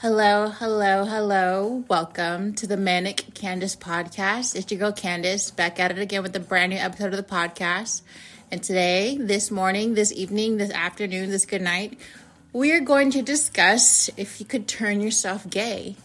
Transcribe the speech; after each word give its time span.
Hello, 0.00 0.50
hello, 0.50 1.04
hello. 1.06 1.82
Welcome 1.88 2.54
to 2.54 2.68
the 2.68 2.76
Manic 2.76 3.34
Candice 3.34 3.76
podcast. 3.76 4.54
It's 4.54 4.70
your 4.70 4.78
girl 4.78 4.92
Candice 4.92 5.50
back 5.50 5.80
at 5.80 5.90
it 5.90 5.98
again 5.98 6.22
with 6.22 6.36
a 6.36 6.38
brand 6.38 6.70
new 6.70 6.78
episode 6.78 7.12
of 7.12 7.16
the 7.16 7.24
podcast. 7.24 8.02
And 8.52 8.62
today, 8.62 9.16
this 9.20 9.50
morning, 9.50 9.94
this 9.94 10.12
evening, 10.12 10.58
this 10.58 10.70
afternoon, 10.70 11.30
this 11.30 11.46
good 11.46 11.62
night, 11.62 11.98
we 12.52 12.70
are 12.70 12.78
going 12.78 13.10
to 13.10 13.22
discuss 13.22 14.08
if 14.16 14.38
you 14.38 14.46
could 14.46 14.68
turn 14.68 15.00
yourself 15.00 15.50
gay. 15.50 15.96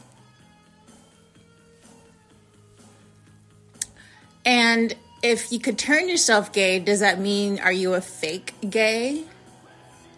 And 4.44 4.96
if 5.22 5.52
you 5.52 5.60
could 5.60 5.78
turn 5.78 6.10
yourself 6.10 6.52
gay, 6.52 6.80
does 6.80 7.02
that 7.02 7.20
mean 7.20 7.60
are 7.60 7.72
you 7.72 7.94
a 7.94 8.02
fake 8.02 8.56
gay? 8.68 9.26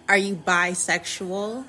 Are 0.07 0.16
you 0.16 0.38
bisexual? 0.38 1.66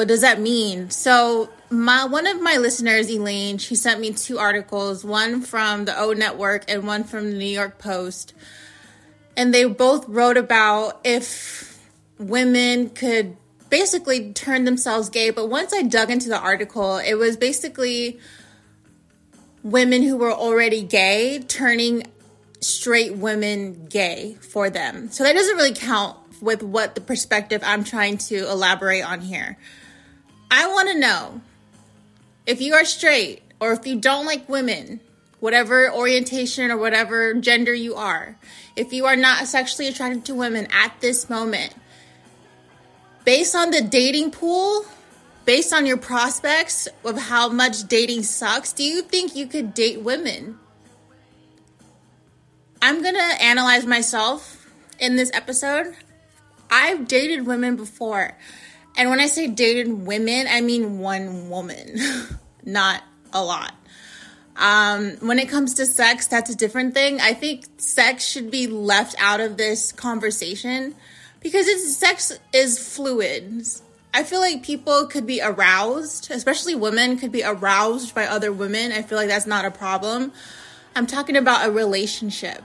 What 0.00 0.08
does 0.08 0.22
that 0.22 0.40
mean? 0.40 0.88
So, 0.88 1.50
my 1.68 2.06
one 2.06 2.26
of 2.26 2.40
my 2.40 2.56
listeners, 2.56 3.10
Elaine, 3.10 3.58
she 3.58 3.74
sent 3.74 4.00
me 4.00 4.14
two 4.14 4.38
articles, 4.38 5.04
one 5.04 5.42
from 5.42 5.84
the 5.84 5.94
O 6.00 6.14
Network 6.14 6.64
and 6.70 6.86
one 6.86 7.04
from 7.04 7.30
the 7.30 7.36
New 7.36 7.44
York 7.44 7.78
Post. 7.78 8.32
And 9.36 9.52
they 9.52 9.64
both 9.64 10.08
wrote 10.08 10.38
about 10.38 11.02
if 11.04 11.78
women 12.18 12.88
could 12.88 13.36
basically 13.68 14.32
turn 14.32 14.64
themselves 14.64 15.10
gay, 15.10 15.28
but 15.28 15.50
once 15.50 15.74
I 15.74 15.82
dug 15.82 16.10
into 16.10 16.30
the 16.30 16.40
article, 16.40 16.96
it 16.96 17.16
was 17.16 17.36
basically 17.36 18.20
women 19.62 20.02
who 20.02 20.16
were 20.16 20.32
already 20.32 20.82
gay 20.82 21.40
turning 21.40 22.04
straight 22.60 23.16
women 23.16 23.84
gay 23.84 24.38
for 24.40 24.70
them. 24.70 25.10
So 25.10 25.24
that 25.24 25.34
doesn't 25.34 25.56
really 25.58 25.74
count 25.74 26.16
with 26.40 26.62
what 26.62 26.94
the 26.94 27.02
perspective 27.02 27.60
I'm 27.62 27.84
trying 27.84 28.16
to 28.16 28.48
elaborate 28.48 29.02
on 29.02 29.20
here. 29.20 29.58
I 30.50 30.66
want 30.66 30.88
to 30.88 30.98
know 30.98 31.40
if 32.46 32.60
you 32.60 32.74
are 32.74 32.84
straight 32.84 33.42
or 33.60 33.72
if 33.72 33.86
you 33.86 33.96
don't 33.96 34.26
like 34.26 34.48
women, 34.48 35.00
whatever 35.38 35.92
orientation 35.92 36.70
or 36.70 36.76
whatever 36.76 37.34
gender 37.34 37.72
you 37.72 37.94
are, 37.94 38.36
if 38.76 38.92
you 38.92 39.06
are 39.06 39.16
not 39.16 39.46
sexually 39.46 39.88
attracted 39.88 40.24
to 40.24 40.34
women 40.34 40.66
at 40.72 41.00
this 41.00 41.30
moment, 41.30 41.74
based 43.24 43.54
on 43.54 43.70
the 43.70 43.82
dating 43.82 44.30
pool, 44.30 44.84
based 45.44 45.72
on 45.72 45.86
your 45.86 45.96
prospects 45.96 46.88
of 47.04 47.18
how 47.18 47.48
much 47.48 47.86
dating 47.86 48.22
sucks, 48.22 48.72
do 48.72 48.82
you 48.82 49.02
think 49.02 49.36
you 49.36 49.46
could 49.46 49.74
date 49.74 50.00
women? 50.02 50.58
I'm 52.82 53.02
going 53.02 53.14
to 53.14 53.42
analyze 53.42 53.84
myself 53.84 54.70
in 54.98 55.16
this 55.16 55.30
episode. 55.34 55.94
I've 56.70 57.06
dated 57.06 57.46
women 57.46 57.76
before. 57.76 58.36
And 58.96 59.10
when 59.10 59.20
I 59.20 59.26
say 59.26 59.46
dated 59.46 60.06
women, 60.06 60.46
I 60.48 60.60
mean 60.60 60.98
one 60.98 61.48
woman, 61.48 61.98
not 62.64 63.02
a 63.32 63.42
lot. 63.42 63.74
Um, 64.56 65.12
when 65.20 65.38
it 65.38 65.48
comes 65.48 65.74
to 65.74 65.86
sex, 65.86 66.26
that's 66.26 66.50
a 66.50 66.56
different 66.56 66.92
thing. 66.92 67.20
I 67.20 67.32
think 67.32 67.64
sex 67.78 68.26
should 68.26 68.50
be 68.50 68.66
left 68.66 69.14
out 69.18 69.40
of 69.40 69.56
this 69.56 69.90
conversation 69.90 70.94
because 71.40 71.66
it's 71.66 71.96
sex 71.96 72.38
is 72.52 72.78
fluid. 72.78 73.64
I 74.12 74.24
feel 74.24 74.40
like 74.40 74.62
people 74.62 75.06
could 75.06 75.26
be 75.26 75.40
aroused, 75.40 76.30
especially 76.30 76.74
women 76.74 77.16
could 77.16 77.32
be 77.32 77.42
aroused 77.42 78.14
by 78.14 78.26
other 78.26 78.52
women. 78.52 78.92
I 78.92 79.02
feel 79.02 79.16
like 79.16 79.28
that's 79.28 79.46
not 79.46 79.64
a 79.64 79.70
problem. 79.70 80.32
I'm 80.94 81.06
talking 81.06 81.36
about 81.36 81.66
a 81.66 81.70
relationship. 81.70 82.62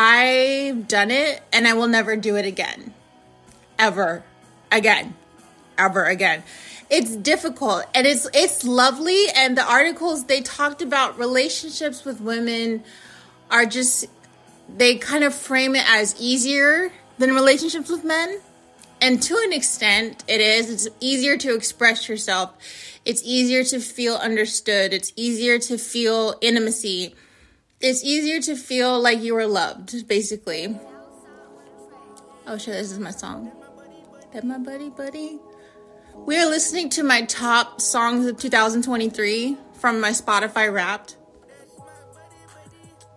I've 0.00 0.86
done 0.86 1.10
it 1.10 1.42
and 1.52 1.66
I 1.66 1.72
will 1.72 1.88
never 1.88 2.14
do 2.14 2.36
it 2.36 2.44
again. 2.44 2.94
Ever 3.80 4.22
again. 4.70 5.16
Ever 5.76 6.04
again. 6.04 6.44
It's 6.88 7.16
difficult 7.16 7.84
and 7.96 8.06
it's 8.06 8.28
it's 8.32 8.62
lovely 8.62 9.24
and 9.34 9.58
the 9.58 9.64
articles 9.64 10.26
they 10.26 10.40
talked 10.40 10.82
about 10.82 11.18
relationships 11.18 12.04
with 12.04 12.20
women 12.20 12.84
are 13.50 13.66
just 13.66 14.06
they 14.68 14.94
kind 14.98 15.24
of 15.24 15.34
frame 15.34 15.74
it 15.74 15.84
as 15.88 16.14
easier 16.20 16.92
than 17.18 17.34
relationships 17.34 17.90
with 17.90 18.04
men. 18.04 18.38
And 19.00 19.20
to 19.24 19.36
an 19.44 19.52
extent, 19.52 20.22
it 20.28 20.40
is. 20.40 20.70
It's 20.70 20.96
easier 21.00 21.36
to 21.38 21.54
express 21.54 22.08
yourself. 22.08 22.52
It's 23.04 23.22
easier 23.24 23.64
to 23.64 23.80
feel 23.80 24.14
understood. 24.14 24.94
It's 24.94 25.12
easier 25.16 25.58
to 25.58 25.76
feel 25.76 26.36
intimacy 26.40 27.14
it's 27.80 28.02
easier 28.02 28.40
to 28.42 28.56
feel 28.56 29.00
like 29.00 29.22
you 29.22 29.34
were 29.34 29.46
loved, 29.46 30.08
basically. 30.08 30.78
Oh 32.46 32.58
shit, 32.58 32.74
this 32.74 32.92
is 32.92 32.98
my 32.98 33.10
song. 33.10 33.52
That 34.32 34.44
my 34.44 34.58
buddy, 34.58 34.90
buddy. 34.90 35.38
We 36.26 36.36
are 36.36 36.46
listening 36.46 36.90
to 36.90 37.02
my 37.02 37.22
top 37.22 37.80
songs 37.80 38.26
of 38.26 38.38
2023 38.38 39.56
from 39.74 40.00
my 40.00 40.10
Spotify 40.10 40.72
Wrapped. 40.72 41.16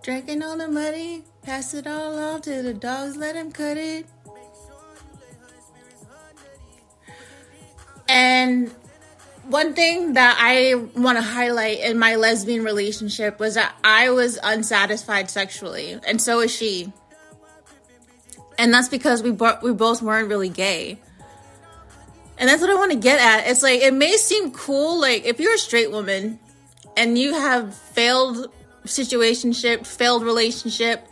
Drinking 0.03 0.43
all 0.43 0.57
the 0.57 0.67
money, 0.67 1.23
pass 1.41 1.73
it 1.73 1.87
all 1.87 2.17
off 2.17 2.41
to 2.41 2.61
the 2.61 2.73
dogs, 2.73 3.17
let 3.17 3.35
them 3.35 3.51
cut 3.51 3.77
it. 3.77 4.05
And 8.07 8.71
one 9.51 9.73
thing 9.73 10.13
that 10.13 10.37
I 10.39 10.75
want 10.75 11.17
to 11.17 11.21
highlight 11.21 11.81
in 11.81 11.99
my 11.99 12.15
lesbian 12.15 12.63
relationship 12.63 13.37
was 13.39 13.55
that 13.55 13.75
I 13.83 14.09
was 14.09 14.39
unsatisfied 14.41 15.29
sexually, 15.29 15.99
and 16.07 16.21
so 16.21 16.39
is 16.39 16.55
she. 16.55 16.91
And 18.57 18.73
that's 18.73 18.87
because 18.87 19.21
we 19.21 19.31
bo- 19.31 19.59
we 19.61 19.73
both 19.73 20.01
weren't 20.01 20.29
really 20.29 20.49
gay. 20.49 20.99
And 22.37 22.49
that's 22.49 22.61
what 22.61 22.69
I 22.69 22.75
want 22.75 22.91
to 22.91 22.97
get 22.97 23.19
at. 23.19 23.49
It's 23.49 23.61
like 23.61 23.81
it 23.81 23.93
may 23.93 24.15
seem 24.17 24.51
cool, 24.51 24.99
like 24.99 25.25
if 25.25 25.39
you're 25.39 25.53
a 25.53 25.57
straight 25.57 25.91
woman 25.91 26.39
and 26.95 27.17
you 27.17 27.33
have 27.33 27.75
failed 27.75 28.51
situationship, 28.85 29.85
failed 29.85 30.23
relationship, 30.23 31.05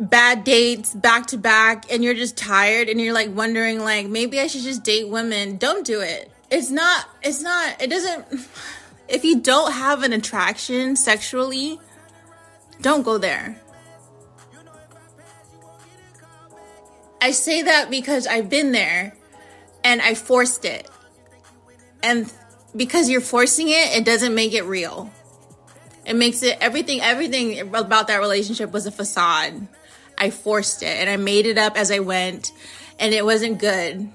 bad 0.00 0.42
dates 0.42 0.92
back 0.92 1.26
to 1.26 1.38
back, 1.38 1.90
and 1.92 2.02
you're 2.02 2.14
just 2.14 2.36
tired 2.36 2.88
and 2.88 3.00
you're 3.00 3.14
like 3.14 3.30
wondering, 3.34 3.80
like 3.80 4.08
maybe 4.08 4.40
I 4.40 4.48
should 4.48 4.62
just 4.62 4.82
date 4.82 5.08
women. 5.08 5.56
Don't 5.56 5.86
do 5.86 6.00
it 6.00 6.32
it's 6.50 6.70
not 6.70 7.06
it's 7.22 7.42
not 7.42 7.80
it 7.80 7.90
doesn't 7.90 8.26
if 9.08 9.24
you 9.24 9.40
don't 9.40 9.72
have 9.72 10.02
an 10.02 10.12
attraction 10.12 10.96
sexually 10.96 11.78
don't 12.80 13.02
go 13.02 13.18
there. 13.18 13.60
I 17.20 17.32
say 17.32 17.62
that 17.62 17.90
because 17.90 18.26
i've 18.26 18.48
been 18.48 18.72
there 18.72 19.14
and 19.84 20.00
i 20.00 20.14
forced 20.14 20.64
it. 20.64 20.88
And 22.02 22.32
because 22.76 23.10
you're 23.10 23.20
forcing 23.20 23.68
it 23.68 23.96
it 23.96 24.04
doesn't 24.04 24.34
make 24.34 24.54
it 24.54 24.62
real. 24.62 25.10
It 26.06 26.14
makes 26.14 26.42
it 26.42 26.56
everything 26.60 27.00
everything 27.00 27.74
about 27.74 28.06
that 28.06 28.20
relationship 28.20 28.72
was 28.72 28.86
a 28.86 28.92
facade. 28.92 29.68
I 30.16 30.30
forced 30.30 30.82
it 30.82 30.96
and 30.98 31.10
i 31.10 31.16
made 31.16 31.46
it 31.46 31.58
up 31.58 31.76
as 31.76 31.90
i 31.90 31.98
went 31.98 32.52
and 32.98 33.14
it 33.14 33.24
wasn't 33.24 33.58
good 33.58 34.10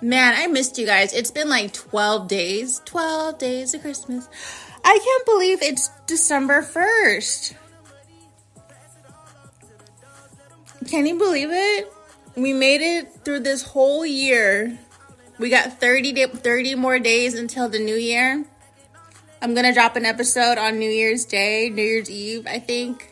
Man, 0.00 0.34
I 0.36 0.46
missed 0.46 0.78
you 0.78 0.86
guys. 0.86 1.12
It's 1.12 1.30
been 1.30 1.48
like 1.48 1.72
12 1.72 2.28
days. 2.28 2.80
12 2.84 3.38
days 3.38 3.74
of 3.74 3.82
Christmas. 3.82 4.28
I 4.84 4.98
can't 4.98 5.26
believe 5.26 5.62
it's 5.62 5.90
December 6.06 6.62
1st. 6.62 7.54
Can 10.88 11.06
you 11.06 11.18
believe 11.18 11.48
it? 11.50 11.92
We 12.36 12.52
made 12.52 12.80
it 12.80 13.12
through 13.24 13.40
this 13.40 13.62
whole 13.62 14.06
year. 14.06 14.78
We 15.38 15.50
got 15.50 15.80
30 15.80 16.12
day, 16.12 16.26
30 16.26 16.76
more 16.76 17.00
days 17.00 17.34
until 17.34 17.68
the 17.68 17.80
new 17.80 17.96
year. 17.96 18.44
I'm 19.42 19.54
going 19.54 19.66
to 19.66 19.72
drop 19.72 19.96
an 19.96 20.04
episode 20.04 20.58
on 20.58 20.78
New 20.78 20.90
Year's 20.90 21.24
Day, 21.24 21.70
New 21.70 21.82
Year's 21.82 22.10
Eve, 22.10 22.46
I 22.46 22.58
think 22.60 23.07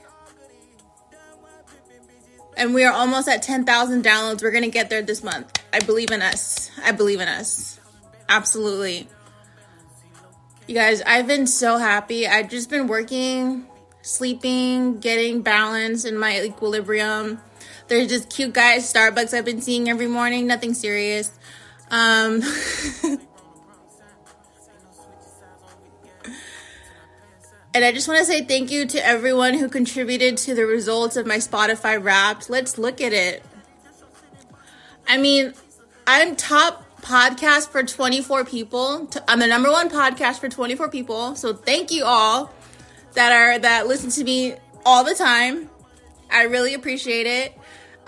and 2.56 2.74
we 2.74 2.84
are 2.84 2.92
almost 2.92 3.28
at 3.28 3.42
10,000 3.42 4.04
downloads. 4.04 4.42
We're 4.42 4.50
going 4.50 4.64
to 4.64 4.70
get 4.70 4.90
there 4.90 5.02
this 5.02 5.22
month. 5.22 5.62
I 5.72 5.80
believe 5.80 6.10
in 6.10 6.22
us. 6.22 6.70
I 6.82 6.92
believe 6.92 7.20
in 7.20 7.28
us. 7.28 7.78
Absolutely. 8.28 9.08
You 10.66 10.74
guys, 10.74 11.02
I've 11.02 11.26
been 11.26 11.46
so 11.46 11.76
happy. 11.76 12.26
I've 12.26 12.50
just 12.50 12.70
been 12.70 12.88
working, 12.88 13.66
sleeping, 14.02 14.98
getting 14.98 15.42
balance 15.42 16.04
in 16.04 16.18
my 16.18 16.42
equilibrium. 16.42 17.40
There's 17.88 18.08
just 18.08 18.30
cute 18.30 18.52
guys, 18.52 18.92
Starbucks 18.92 19.32
I've 19.32 19.44
been 19.44 19.60
seeing 19.60 19.88
every 19.88 20.08
morning, 20.08 20.46
nothing 20.46 20.74
serious. 20.74 21.30
Um 21.88 22.42
And 27.76 27.84
I 27.84 27.92
just 27.92 28.08
want 28.08 28.20
to 28.20 28.24
say 28.24 28.40
thank 28.40 28.70
you 28.70 28.86
to 28.86 29.06
everyone 29.06 29.52
who 29.52 29.68
contributed 29.68 30.38
to 30.38 30.54
the 30.54 30.64
results 30.64 31.14
of 31.14 31.26
my 31.26 31.36
Spotify 31.36 32.02
Wrapped. 32.02 32.48
Let's 32.48 32.78
look 32.78 33.02
at 33.02 33.12
it. 33.12 33.44
I 35.06 35.18
mean, 35.18 35.52
I'm 36.06 36.36
top 36.36 37.02
podcast 37.02 37.68
for 37.68 37.82
24 37.82 38.46
people. 38.46 39.10
I'm 39.28 39.40
the 39.40 39.46
number 39.46 39.70
one 39.70 39.90
podcast 39.90 40.38
for 40.38 40.48
24 40.48 40.88
people. 40.88 41.36
So 41.36 41.52
thank 41.52 41.90
you 41.90 42.06
all 42.06 42.50
that 43.12 43.30
are 43.30 43.58
that 43.58 43.86
listen 43.86 44.08
to 44.08 44.24
me 44.24 44.54
all 44.86 45.04
the 45.04 45.14
time. 45.14 45.68
I 46.30 46.44
really 46.44 46.72
appreciate 46.72 47.26
it. 47.26 47.58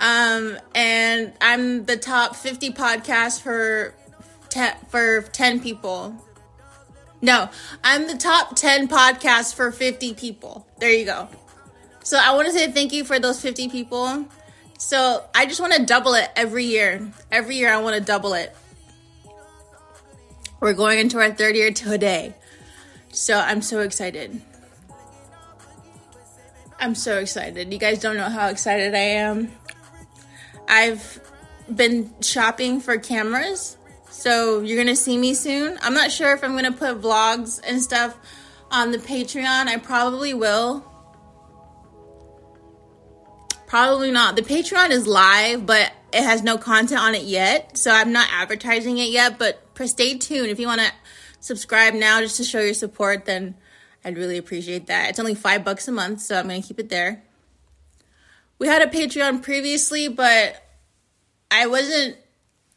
Um, 0.01 0.57
and 0.75 1.35
I'm 1.43 1.85
the 1.85 1.99
top 1.99 2.37
50 2.37 2.71
podcast 2.71 3.43
for 3.43 3.95
te- 4.49 4.79
for 4.89 5.21
10 5.21 5.61
people. 5.61 6.17
No, 7.21 7.49
I'm 7.83 8.07
the 8.07 8.17
top 8.17 8.55
10 8.55 8.89
podcast 8.89 9.55
for 9.55 9.73
50 9.73 10.15
people. 10.15 10.67
There 10.79 10.91
you 10.91 11.05
go. 11.05 11.29
So 12.05 12.17
I 12.17 12.35
want 12.35 12.47
to 12.47 12.53
say 12.53 12.71
thank 12.71 12.93
you 12.93 13.05
for 13.05 13.19
those 13.19 13.41
50 13.41 13.69
people. 13.69 14.27
So 14.79 15.25
I 15.35 15.47
just 15.47 15.61
want 15.61 15.73
to 15.73 15.85
double 15.85 16.15
it 16.15 16.31
every 16.37 16.65
year. 16.65 17.11
Every 17.33 17.57
year 17.57 17.73
I 17.73 17.79
want 17.79 17.97
to 17.97 18.01
double 18.01 18.35
it. 18.35 18.55
We're 20.61 20.75
going 20.75 20.99
into 20.99 21.19
our 21.19 21.33
third 21.33 21.57
year 21.57 21.73
today. 21.73 22.35
So 23.13 23.39
I'm 23.39 23.63
so 23.63 23.81
excited. 23.81 24.41
I'm 26.81 26.95
so 26.95 27.19
excited. 27.19 27.73
You 27.73 27.79
guys 27.79 27.99
don't 28.01 28.17
know 28.17 28.29
how 28.29 28.49
excited 28.49 28.95
I 28.95 28.99
am. 28.99 29.51
I've 30.69 31.21
been 31.75 32.15
shopping 32.21 32.81
for 32.81 32.99
cameras. 32.99 33.77
So 34.19 34.59
you're 34.63 34.77
going 34.77 34.89
to 34.89 34.97
see 34.97 35.17
me 35.17 35.33
soon. 35.33 35.79
I'm 35.81 35.95
not 35.95 36.11
sure 36.11 36.33
if 36.33 36.43
I'm 36.43 36.51
going 36.51 36.65
to 36.65 36.73
put 36.73 37.01
vlogs 37.01 37.61
and 37.65 37.81
stuff 37.81 38.19
on 38.69 38.91
the 38.91 38.99
Patreon. 38.99 39.69
I 39.69 39.77
probably 39.77 40.35
will. 40.35 40.85
Probably 43.69 44.11
not. 44.11 44.35
The 44.35 44.43
Patreon 44.43 44.91
is 44.91 45.07
live, 45.07 45.67
but 45.67 45.93
it 46.13 46.25
has 46.25 46.43
no 46.43 46.59
content 46.59 47.01
on 47.01 47.15
it 47.15 47.23
yet. 47.23 47.79
So 47.79 47.93
I'm 47.93 48.11
not 48.11 48.27
advertising 48.33 48.99
it 48.99 49.11
yet, 49.11 49.39
but 49.39 49.63
stay 49.85 50.19
tuned. 50.19 50.49
If 50.49 50.59
you 50.59 50.67
want 50.67 50.81
to 50.81 50.93
subscribe 51.39 51.95
now 51.95 52.21
just 52.21 52.39
to 52.39 52.45
show 52.45 52.59
your 52.59 52.75
support, 52.75 53.25
then 53.25 53.55
I'd 54.05 54.17
really 54.17 54.37
appreciate 54.37 54.89
that. 54.89 55.11
It's 55.11 55.21
only 55.21 55.37
five 55.37 55.65
bucks 55.65 55.87
a 55.87 55.93
month, 55.93 56.23
so 56.23 56.37
I'm 56.37 56.49
going 56.49 56.61
to 56.61 56.67
keep 56.67 56.81
it 56.81 56.89
there. 56.89 57.23
We 58.59 58.67
had 58.67 58.83
a 58.83 58.89
Patreon 58.89 59.45
previously, 59.45 60.09
but 60.09 60.61
I 61.53 61.69
wasn't 61.69 62.17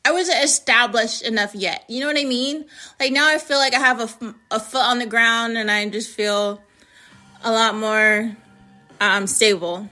I 0.03 0.11
wasn't 0.11 0.43
established 0.43 1.21
enough 1.21 1.53
yet. 1.53 1.85
You 1.87 1.99
know 1.99 2.07
what 2.07 2.17
I 2.17 2.25
mean? 2.25 2.65
Like 2.99 3.11
now 3.11 3.27
I 3.27 3.37
feel 3.37 3.57
like 3.57 3.75
I 3.75 3.79
have 3.79 3.99
a, 4.01 4.35
a 4.49 4.59
foot 4.59 4.83
on 4.83 4.99
the 4.99 5.05
ground 5.05 5.57
and 5.57 5.69
I 5.69 5.87
just 5.89 6.09
feel 6.09 6.61
a 7.43 7.51
lot 7.51 7.75
more 7.75 8.35
um, 8.99 9.27
stable. 9.27 9.89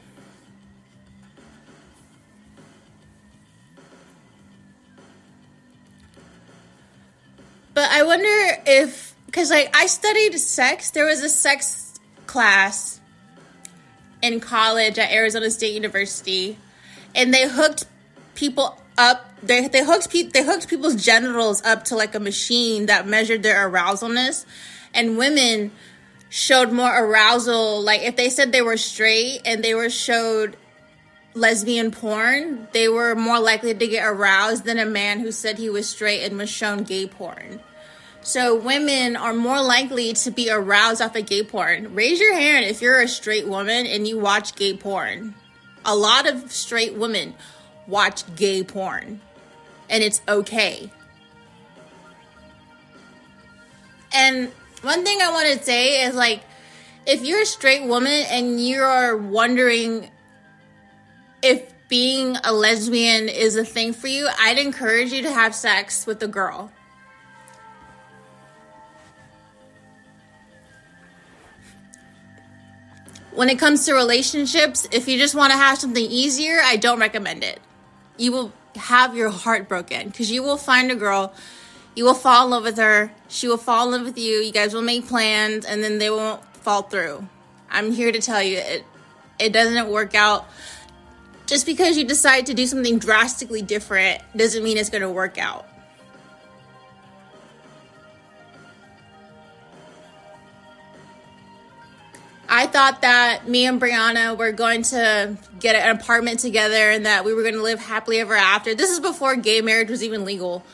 But 7.73 7.91
I 7.91 8.03
wonder 8.03 8.61
if, 8.65 9.15
because 9.27 9.51
like 9.51 9.73
I 9.75 9.85
studied 9.85 10.37
sex, 10.37 10.91
there 10.91 11.05
was 11.05 11.23
a 11.23 11.29
sex 11.29 11.97
class 12.25 12.99
in 14.21 14.39
college 14.39 14.99
at 14.99 15.11
Arizona 15.11 15.49
State 15.49 15.73
University, 15.73 16.57
and 17.15 17.33
they 17.33 17.47
hooked 17.47 17.85
people 18.35 18.77
up. 18.99 19.25
They 19.41 19.67
they 19.67 19.83
hooked 19.83 20.11
pe- 20.11 20.23
they 20.23 20.43
hooked 20.43 20.67
people's 20.67 21.03
genitals 21.03 21.63
up 21.63 21.85
to 21.85 21.95
like 21.95 22.13
a 22.13 22.19
machine 22.19 22.87
that 22.87 23.07
measured 23.07 23.41
their 23.41 23.69
arousalness, 23.69 24.45
and 24.93 25.17
women 25.17 25.71
showed 26.29 26.71
more 26.71 26.91
arousal. 26.93 27.81
Like 27.81 28.01
if 28.01 28.15
they 28.15 28.29
said 28.29 28.51
they 28.51 28.61
were 28.61 28.77
straight 28.77 29.41
and 29.45 29.63
they 29.63 29.73
were 29.73 29.89
showed 29.89 30.57
lesbian 31.33 31.91
porn, 31.91 32.67
they 32.73 32.89
were 32.89 33.15
more 33.15 33.39
likely 33.39 33.73
to 33.73 33.87
get 33.87 34.05
aroused 34.05 34.65
than 34.65 34.77
a 34.77 34.85
man 34.85 35.19
who 35.19 35.31
said 35.31 35.57
he 35.57 35.69
was 35.69 35.87
straight 35.87 36.23
and 36.23 36.37
was 36.37 36.49
shown 36.49 36.83
gay 36.83 37.07
porn. 37.07 37.61
So 38.21 38.55
women 38.55 39.15
are 39.15 39.33
more 39.33 39.61
likely 39.61 40.13
to 40.13 40.31
be 40.31 40.51
aroused 40.51 41.01
off 41.01 41.15
of 41.15 41.25
gay 41.25 41.43
porn. 41.43 41.95
Raise 41.95 42.19
your 42.19 42.33
hand 42.33 42.65
if 42.65 42.81
you're 42.81 42.99
a 42.99 43.07
straight 43.07 43.47
woman 43.47 43.85
and 43.85 44.07
you 44.07 44.19
watch 44.19 44.55
gay 44.55 44.75
porn. 44.75 45.33
A 45.85 45.95
lot 45.95 46.27
of 46.27 46.51
straight 46.51 46.95
women 46.95 47.33
watch 47.89 48.23
gay 48.35 48.63
porn, 48.63 49.19
and 49.89 50.03
it's 50.03 50.21
okay. 50.27 50.91
And 54.13 54.51
one 54.81 55.03
thing 55.03 55.19
I 55.21 55.31
want 55.31 55.47
to 55.47 55.63
say 55.63 56.03
is 56.05 56.15
like, 56.15 56.41
if 57.05 57.23
you're 57.23 57.41
a 57.41 57.45
straight 57.45 57.87
woman 57.87 58.25
and 58.29 58.65
you're 58.65 59.17
wondering 59.17 60.09
if 61.41 61.73
being 61.87 62.37
a 62.43 62.53
lesbian 62.53 63.29
is 63.29 63.55
a 63.55 63.65
thing 63.65 63.93
for 63.93 64.07
you, 64.07 64.29
I'd 64.39 64.59
encourage 64.59 65.11
you 65.11 65.23
to 65.23 65.31
have 65.31 65.55
sex 65.55 66.05
with 66.05 66.21
a 66.21 66.27
girl. 66.27 66.71
When 73.31 73.49
it 73.49 73.57
comes 73.57 73.85
to 73.85 73.93
relationships, 73.93 74.87
if 74.91 75.07
you 75.07 75.17
just 75.17 75.33
want 75.33 75.51
to 75.51 75.57
have 75.57 75.77
something 75.77 76.03
easier, 76.03 76.59
I 76.63 76.75
don't 76.75 76.99
recommend 76.99 77.43
it. 77.43 77.59
You 78.19 78.31
will 78.31 78.53
have 78.75 79.15
your 79.15 79.29
heart 79.29 79.67
broken 79.67 80.09
because 80.09 80.29
you 80.29 80.43
will 80.43 80.57
find 80.57 80.91
a 80.91 80.95
girl, 80.95 81.33
you 81.95 82.03
will 82.05 82.13
fall 82.13 82.45
in 82.45 82.51
love 82.51 82.63
with 82.63 82.77
her, 82.77 83.11
she 83.27 83.47
will 83.47 83.57
fall 83.57 83.87
in 83.87 83.91
love 83.91 84.05
with 84.05 84.17
you, 84.17 84.37
you 84.37 84.51
guys 84.51 84.73
will 84.73 84.83
make 84.83 85.07
plans, 85.07 85.65
and 85.65 85.83
then 85.83 85.97
they 85.97 86.09
won't 86.09 86.43
fall 86.57 86.83
through. 86.83 87.27
I'm 87.71 87.91
here 87.91 88.11
to 88.11 88.19
tell 88.19 88.43
you 88.43 88.57
it 88.57 88.85
it 89.39 89.53
doesn't 89.53 89.89
work 89.89 90.15
out. 90.15 90.45
Just 91.45 91.65
because 91.65 91.97
you 91.97 92.05
decide 92.05 92.47
to 92.47 92.53
do 92.53 92.67
something 92.67 92.99
drastically 92.99 93.61
different 93.61 94.21
doesn't 94.35 94.63
mean 94.63 94.77
it's 94.77 94.89
going 94.89 95.01
to 95.01 95.09
work 95.09 95.37
out. 95.37 95.65
I 102.51 102.65
thought 102.65 103.03
that 103.03 103.47
me 103.47 103.67
and 103.67 103.79
Brianna 103.79 104.35
were 104.35 104.51
going 104.51 104.81
to 104.83 105.37
get 105.59 105.75
an 105.75 105.95
apartment 105.95 106.39
together 106.39 106.89
and 106.89 107.05
that 107.05 107.23
we 107.23 107.33
were 107.33 107.43
going 107.43 107.53
to 107.53 107.61
live 107.61 107.79
happily 107.79 108.19
ever 108.19 108.35
after. 108.35 108.73
This 108.73 108.89
is 108.89 108.99
before 108.99 109.35
gay 109.35 109.61
marriage 109.61 109.89
was 109.89 110.03
even 110.03 110.25
legal. 110.25 110.65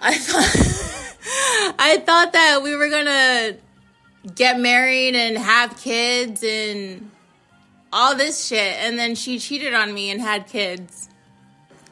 I 0.00 0.16
thought 0.16 1.74
I 1.78 1.98
thought 1.98 2.32
that 2.32 2.62
we 2.62 2.76
were 2.76 2.88
going 2.88 3.06
to 3.06 3.56
get 4.34 4.60
married 4.60 5.16
and 5.16 5.36
have 5.36 5.78
kids 5.78 6.44
and 6.44 7.10
all 7.92 8.14
this 8.14 8.46
shit 8.46 8.76
and 8.76 8.96
then 8.96 9.16
she 9.16 9.40
cheated 9.40 9.74
on 9.74 9.92
me 9.92 10.12
and 10.12 10.20
had 10.20 10.46
kids. 10.46 11.08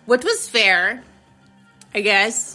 Which 0.07 0.23
was 0.23 0.49
fair, 0.49 1.03
I 1.93 2.03
guess. 2.03 2.54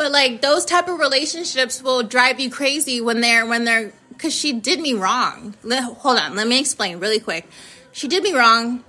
But 0.00 0.12
like 0.12 0.40
those 0.40 0.64
type 0.64 0.88
of 0.88 0.98
relationships 0.98 1.82
will 1.82 2.02
drive 2.02 2.40
you 2.40 2.50
crazy 2.50 3.02
when 3.02 3.20
they're 3.20 3.44
when 3.44 3.66
they're 3.66 3.92
because 4.08 4.34
she 4.34 4.54
did 4.54 4.80
me 4.80 4.94
wrong. 4.94 5.54
Let, 5.62 5.84
hold 5.84 6.16
on, 6.16 6.36
let 6.36 6.48
me 6.48 6.58
explain 6.58 7.00
really 7.00 7.20
quick. 7.20 7.46
She 7.92 8.08
did 8.08 8.22
me 8.22 8.32
wrong. 8.32 8.82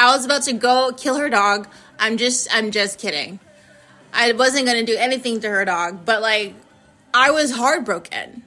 I 0.00 0.16
was 0.16 0.26
about 0.26 0.42
to 0.42 0.52
go 0.52 0.90
kill 0.96 1.14
her 1.14 1.28
dog. 1.28 1.68
I'm 2.00 2.16
just 2.16 2.48
I'm 2.52 2.72
just 2.72 2.98
kidding. 2.98 3.38
I 4.12 4.32
wasn't 4.32 4.66
gonna 4.66 4.82
do 4.82 4.96
anything 4.96 5.38
to 5.42 5.48
her 5.48 5.64
dog, 5.64 6.04
but 6.04 6.22
like 6.22 6.54
I 7.14 7.30
was 7.30 7.52
heartbroken. 7.52 8.42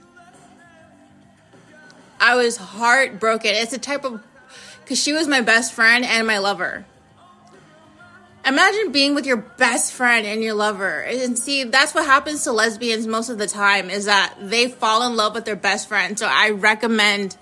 I 2.20 2.36
was 2.36 2.58
heartbroken. 2.58 3.51
It's 3.56 3.72
a 3.72 3.80
type 3.80 4.03
of 4.03 4.22
because 4.82 5.01
she 5.01 5.13
was 5.13 5.30
my 5.30 5.39
best 5.39 5.72
friend 5.72 6.03
and 6.03 6.27
my 6.27 6.39
lover. 6.39 6.86
Imagine 8.43 8.91
being 8.91 9.13
with 9.13 9.27
your 9.27 9.38
best 9.38 9.93
friend 9.93 10.25
and 10.25 10.41
your 10.41 10.55
lover. 10.55 11.01
And 11.01 11.38
see, 11.38 11.63
that's 11.63 11.93
what 11.93 12.05
happens 12.05 12.43
to 12.45 12.51
lesbians 12.51 13.05
most 13.05 13.29
of 13.29 13.38
the 13.38 13.48
time 13.48 13.89
is 13.89 14.05
that 14.05 14.36
they 14.39 14.67
fall 14.67 15.05
in 15.07 15.15
love 15.15 15.36
with 15.36 15.45
their 15.45 15.55
best 15.55 15.88
friend. 15.88 16.17
So 16.17 16.27
I 16.27 16.50
recommend 16.50 17.38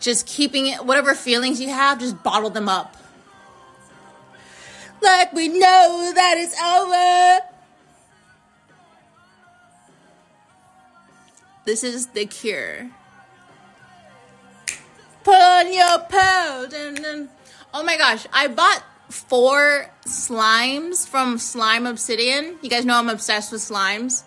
just 0.00 0.26
keeping 0.26 0.68
it, 0.68 0.84
whatever 0.84 1.14
feelings 1.14 1.60
you 1.60 1.70
have, 1.70 1.98
just 1.98 2.22
bottle 2.22 2.50
them 2.50 2.68
up. 2.68 2.96
Like 5.00 5.32
we 5.32 5.48
know 5.48 6.12
that 6.14 6.34
it's 6.38 6.60
over. 6.60 7.44
This 11.64 11.82
is 11.84 12.06
the 12.06 12.26
cure. 12.26 12.90
Put 15.24 15.34
on 15.34 15.72
your 15.72 15.98
pose 15.98 16.72
and 16.72 16.96
then, 16.96 17.28
oh 17.74 17.82
my 17.82 17.98
gosh, 17.98 18.26
I 18.32 18.48
bought 18.48 18.82
four 19.08 19.90
slimes 20.06 21.08
from 21.08 21.38
Slime 21.38 21.86
Obsidian. 21.86 22.58
You 22.62 22.70
guys 22.70 22.84
know 22.84 22.96
I'm 22.96 23.08
obsessed 23.08 23.52
with 23.52 23.60
slimes. 23.60 24.22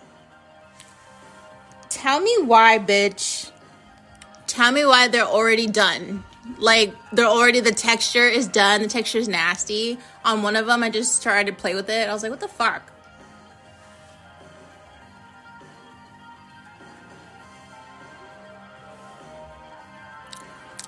Tell 1.88 2.20
me 2.20 2.36
why, 2.44 2.78
bitch. 2.78 3.50
Tell 4.46 4.72
me 4.72 4.84
why 4.84 5.08
they're 5.08 5.24
already 5.24 5.66
done. 5.66 6.24
Like, 6.58 6.94
they're 7.12 7.26
already, 7.26 7.60
the 7.60 7.72
texture 7.72 8.26
is 8.26 8.48
done. 8.48 8.82
The 8.82 8.88
texture 8.88 9.18
is 9.18 9.28
nasty. 9.28 9.98
On 10.24 10.42
one 10.42 10.56
of 10.56 10.66
them, 10.66 10.82
I 10.82 10.90
just 10.90 11.22
tried 11.22 11.46
to 11.46 11.52
play 11.52 11.74
with 11.74 11.88
it. 11.88 12.08
I 12.08 12.12
was 12.12 12.22
like, 12.22 12.30
what 12.30 12.40
the 12.40 12.48
fuck? 12.48 12.90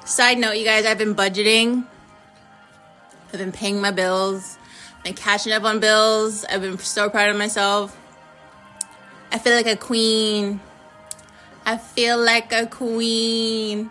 Side 0.05 0.39
note, 0.39 0.53
you 0.53 0.65
guys, 0.65 0.85
I've 0.85 0.99
been 0.99 1.15
budgeting 1.15 1.87
I've 3.35 3.41
been 3.41 3.51
paying 3.51 3.81
my 3.81 3.91
bills, 3.91 4.59
been 5.03 5.15
catching 5.15 5.53
up 5.53 5.65
on 5.65 5.81
bills. 5.81 6.45
I've 6.45 6.61
been 6.61 6.79
so 6.79 7.11
proud 7.11 7.31
of 7.31 7.37
myself. 7.37 8.01
I 9.33 9.39
feel 9.39 9.57
like 9.57 9.67
a 9.67 9.75
queen. 9.75 10.61
I 11.67 11.77
feel 11.77 12.17
like 12.17 12.53
a 12.53 12.67
queen. 12.67 13.91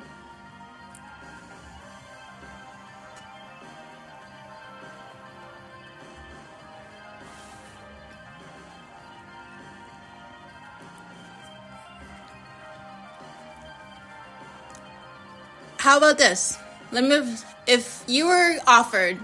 How 15.79 15.97
about 15.97 16.17
this? 16.17 16.57
Let 16.93 17.03
me 17.03 17.35
if 17.67 18.05
you 18.07 18.27
were 18.27 18.55
offered 18.65 19.19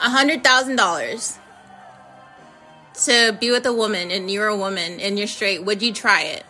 a 0.00 0.10
hundred 0.10 0.42
thousand 0.42 0.76
dollars 0.76 1.38
to 3.04 3.36
be 3.40 3.50
with 3.50 3.66
a 3.66 3.72
woman 3.72 4.10
and 4.10 4.30
you're 4.30 4.46
a 4.46 4.56
woman 4.56 5.00
and 5.00 5.18
you're 5.18 5.28
straight, 5.28 5.64
would 5.64 5.82
you 5.82 5.92
try 5.92 6.22
it? 6.22 6.44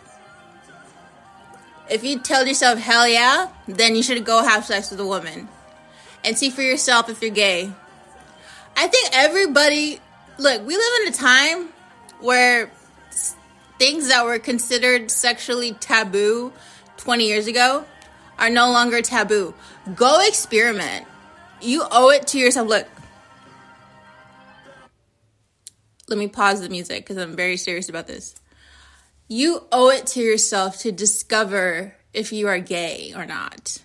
If 1.89 2.03
you 2.03 2.19
tell 2.19 2.45
yourself 2.45 2.79
hell 2.79 3.07
yeah, 3.07 3.49
then 3.67 3.95
you 3.95 4.03
should 4.03 4.23
go 4.25 4.43
have 4.43 4.65
sex 4.65 4.91
with 4.91 4.99
a 4.99 5.05
woman 5.05 5.49
and 6.23 6.37
see 6.37 6.49
for 6.49 6.61
yourself 6.61 7.09
if 7.09 7.21
you're 7.21 7.31
gay. 7.31 7.71
I 8.77 8.87
think 8.87 9.09
everybody 9.13 9.99
look, 10.37 10.65
we 10.65 10.75
live 10.75 11.01
in 11.03 11.13
a 11.13 11.15
time 11.15 11.69
where 12.19 12.71
things 13.79 14.09
that 14.09 14.25
were 14.25 14.39
considered 14.39 15.11
sexually 15.11 15.73
taboo 15.73 16.53
20 16.97 17.27
years 17.27 17.47
ago 17.47 17.85
are 18.37 18.49
no 18.49 18.71
longer 18.71 19.01
taboo. 19.01 19.53
Go 19.95 20.19
experiment. 20.25 21.05
You 21.61 21.83
owe 21.91 22.09
it 22.09 22.27
to 22.27 22.39
yourself. 22.39 22.67
Look, 22.67 22.87
let 26.11 26.19
me 26.19 26.27
pause 26.27 26.61
the 26.61 26.69
music 26.69 27.03
because 27.03 27.17
I'm 27.17 27.35
very 27.35 27.57
serious 27.57 27.89
about 27.89 28.05
this. 28.05 28.35
You 29.27 29.63
owe 29.71 29.89
it 29.89 30.05
to 30.07 30.19
yourself 30.19 30.79
to 30.79 30.91
discover 30.91 31.95
if 32.13 32.33
you 32.33 32.47
are 32.47 32.59
gay 32.59 33.13
or 33.15 33.25
not. 33.25 33.81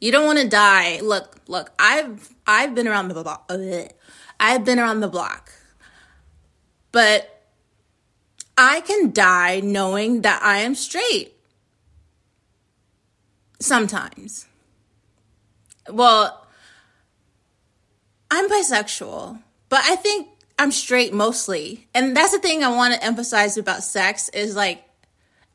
You 0.00 0.12
don't 0.12 0.26
want 0.26 0.40
to 0.40 0.48
die. 0.48 1.00
Look, 1.00 1.40
look, 1.46 1.72
I've 1.78 2.28
I've 2.46 2.74
been 2.74 2.88
around 2.88 3.08
the 3.08 3.22
block. 3.22 3.50
I've 4.38 4.64
been 4.64 4.78
around 4.78 5.00
the 5.00 5.08
block. 5.08 5.52
But 6.92 7.42
I 8.58 8.80
can 8.82 9.12
die 9.12 9.60
knowing 9.60 10.22
that 10.22 10.42
I 10.42 10.58
am 10.58 10.74
straight. 10.74 11.34
Sometimes. 13.60 14.46
Well, 15.88 16.46
I'm 18.30 18.50
bisexual, 18.50 19.40
but 19.68 19.80
I 19.84 19.96
think 19.96 20.33
I'm 20.58 20.70
straight 20.70 21.12
mostly. 21.12 21.88
And 21.94 22.16
that's 22.16 22.32
the 22.32 22.38
thing 22.38 22.62
I 22.62 22.68
want 22.68 22.94
to 22.94 23.04
emphasize 23.04 23.56
about 23.56 23.82
sex 23.82 24.28
is 24.30 24.54
like 24.54 24.84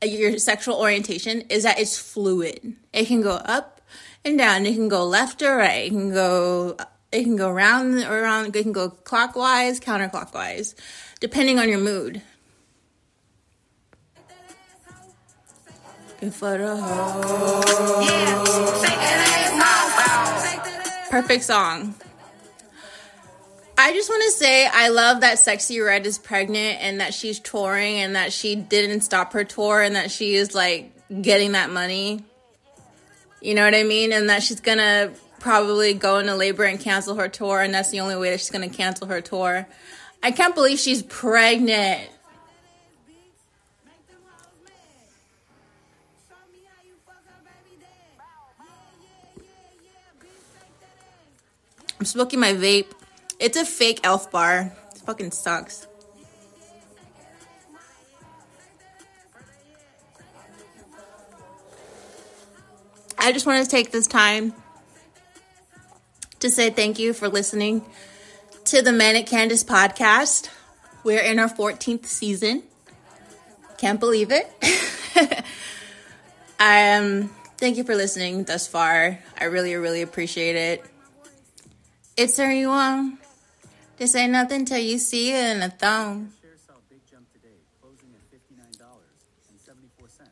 your 0.03 0.37
sexual 0.37 0.75
orientation 0.75 1.41
is 1.49 1.63
that 1.63 1.79
it's 1.79 1.97
fluid. 1.97 2.75
It 2.93 3.05
can 3.05 3.21
go 3.21 3.35
up 3.35 3.81
and 4.25 4.37
down. 4.37 4.65
It 4.65 4.75
can 4.75 4.89
go 4.89 5.05
left 5.05 5.41
or 5.41 5.57
right. 5.57 5.85
It 5.85 5.89
can 5.89 6.13
go 6.13 6.77
it 7.11 7.23
can 7.23 7.35
go 7.35 7.51
round 7.51 8.03
or 8.03 8.23
around. 8.23 8.55
It 8.55 8.63
can 8.63 8.71
go 8.71 8.89
clockwise, 8.89 9.79
counterclockwise, 9.79 10.75
depending 11.19 11.57
on 11.57 11.69
your 11.69 11.79
mood. 11.79 12.21
Perfect 21.09 21.43
song. 21.43 21.95
I 23.81 23.93
just 23.93 24.09
want 24.09 24.23
to 24.23 24.31
say 24.31 24.67
I 24.67 24.89
love 24.89 25.21
that 25.21 25.37
Sexyy 25.37 25.83
Red 25.83 26.05
is 26.05 26.17
pregnant 26.17 26.81
and 26.81 26.99
that 26.99 27.13
she's 27.13 27.39
touring 27.39 27.95
and 27.95 28.17
that 28.17 28.33
she 28.33 28.57
didn't 28.57 29.01
stop 29.01 29.31
her 29.31 29.45
tour 29.45 29.81
and 29.81 29.95
that 29.95 30.11
she 30.11 30.35
is 30.35 30.53
like 30.53 30.91
getting 31.21 31.53
that 31.53 31.69
money. 31.69 32.25
You 33.41 33.55
know 33.55 33.63
what 33.63 33.73
I 33.73 33.83
mean? 33.83 34.11
And 34.11 34.29
that 34.29 34.43
she's 34.43 34.59
gonna 34.59 35.13
probably 35.39 35.93
go 35.93 36.17
into 36.17 36.35
labor 36.35 36.65
and 36.65 36.77
cancel 36.77 37.15
her 37.15 37.29
tour, 37.29 37.61
and 37.61 37.73
that's 37.73 37.89
the 37.89 38.01
only 38.01 38.17
way 38.17 38.31
that 38.31 38.41
she's 38.41 38.49
gonna 38.49 38.67
cancel 38.67 39.07
her 39.07 39.21
tour. 39.21 39.65
I 40.21 40.31
can't 40.31 40.53
believe 40.53 40.77
she's 40.77 41.01
pregnant. 41.01 42.09
I'm 51.97 52.05
smoking 52.05 52.41
my 52.41 52.51
vape. 52.51 52.91
It's 53.39 53.57
a 53.57 53.65
fake 53.65 54.01
elf 54.03 54.31
bar. 54.31 54.75
It 54.91 55.01
fucking 55.05 55.31
sucks. 55.31 55.87
I 63.17 63.31
just 63.31 63.45
want 63.45 63.63
to 63.63 63.69
take 63.69 63.91
this 63.91 64.07
time 64.07 64.53
to 66.39 66.49
say 66.49 66.69
thank 66.69 66.99
you 66.99 67.13
for 67.13 67.27
listening 67.27 67.85
to 68.65 68.81
the 68.81 68.91
Manic 68.91 69.25
Candice 69.25 69.65
podcast. 69.65 70.49
We're 71.03 71.21
in 71.21 71.39
our 71.39 71.49
14th 71.49 72.05
season. 72.05 72.63
Can't 73.77 73.99
believe 73.99 74.31
it. 74.31 74.45
um, 76.59 77.29
thank 77.57 77.77
you 77.77 77.83
for 77.83 77.95
listening 77.95 78.43
thus 78.43 78.67
far. 78.67 79.19
I 79.39 79.45
really, 79.45 79.75
really 79.75 80.01
appreciate 80.01 80.55
it. 80.55 80.85
It's 82.15 82.39
everyone. 82.39 83.17
This 83.99 84.15
ain't 84.15 84.31
nothing 84.31 84.63
till 84.63 84.79
you 84.79 84.97
see 84.97 85.33
it 85.33 85.57
in 85.57 85.61
a 85.61 85.69
thong. 85.69 86.31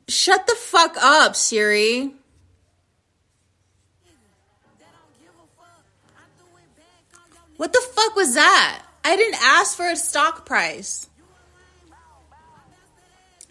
Shut 0.08 0.48
the 0.48 0.56
fuck 0.56 0.96
up, 0.96 1.36
Siri. 1.36 2.14
What 7.58 7.74
the 7.74 7.82
fuck 7.94 8.16
was 8.16 8.36
that? 8.36 8.84
I 9.04 9.18
didn't 9.18 9.42
ask 9.44 9.76
for 9.76 9.90
a 9.90 9.98
stock 9.98 10.46
price. 10.46 11.10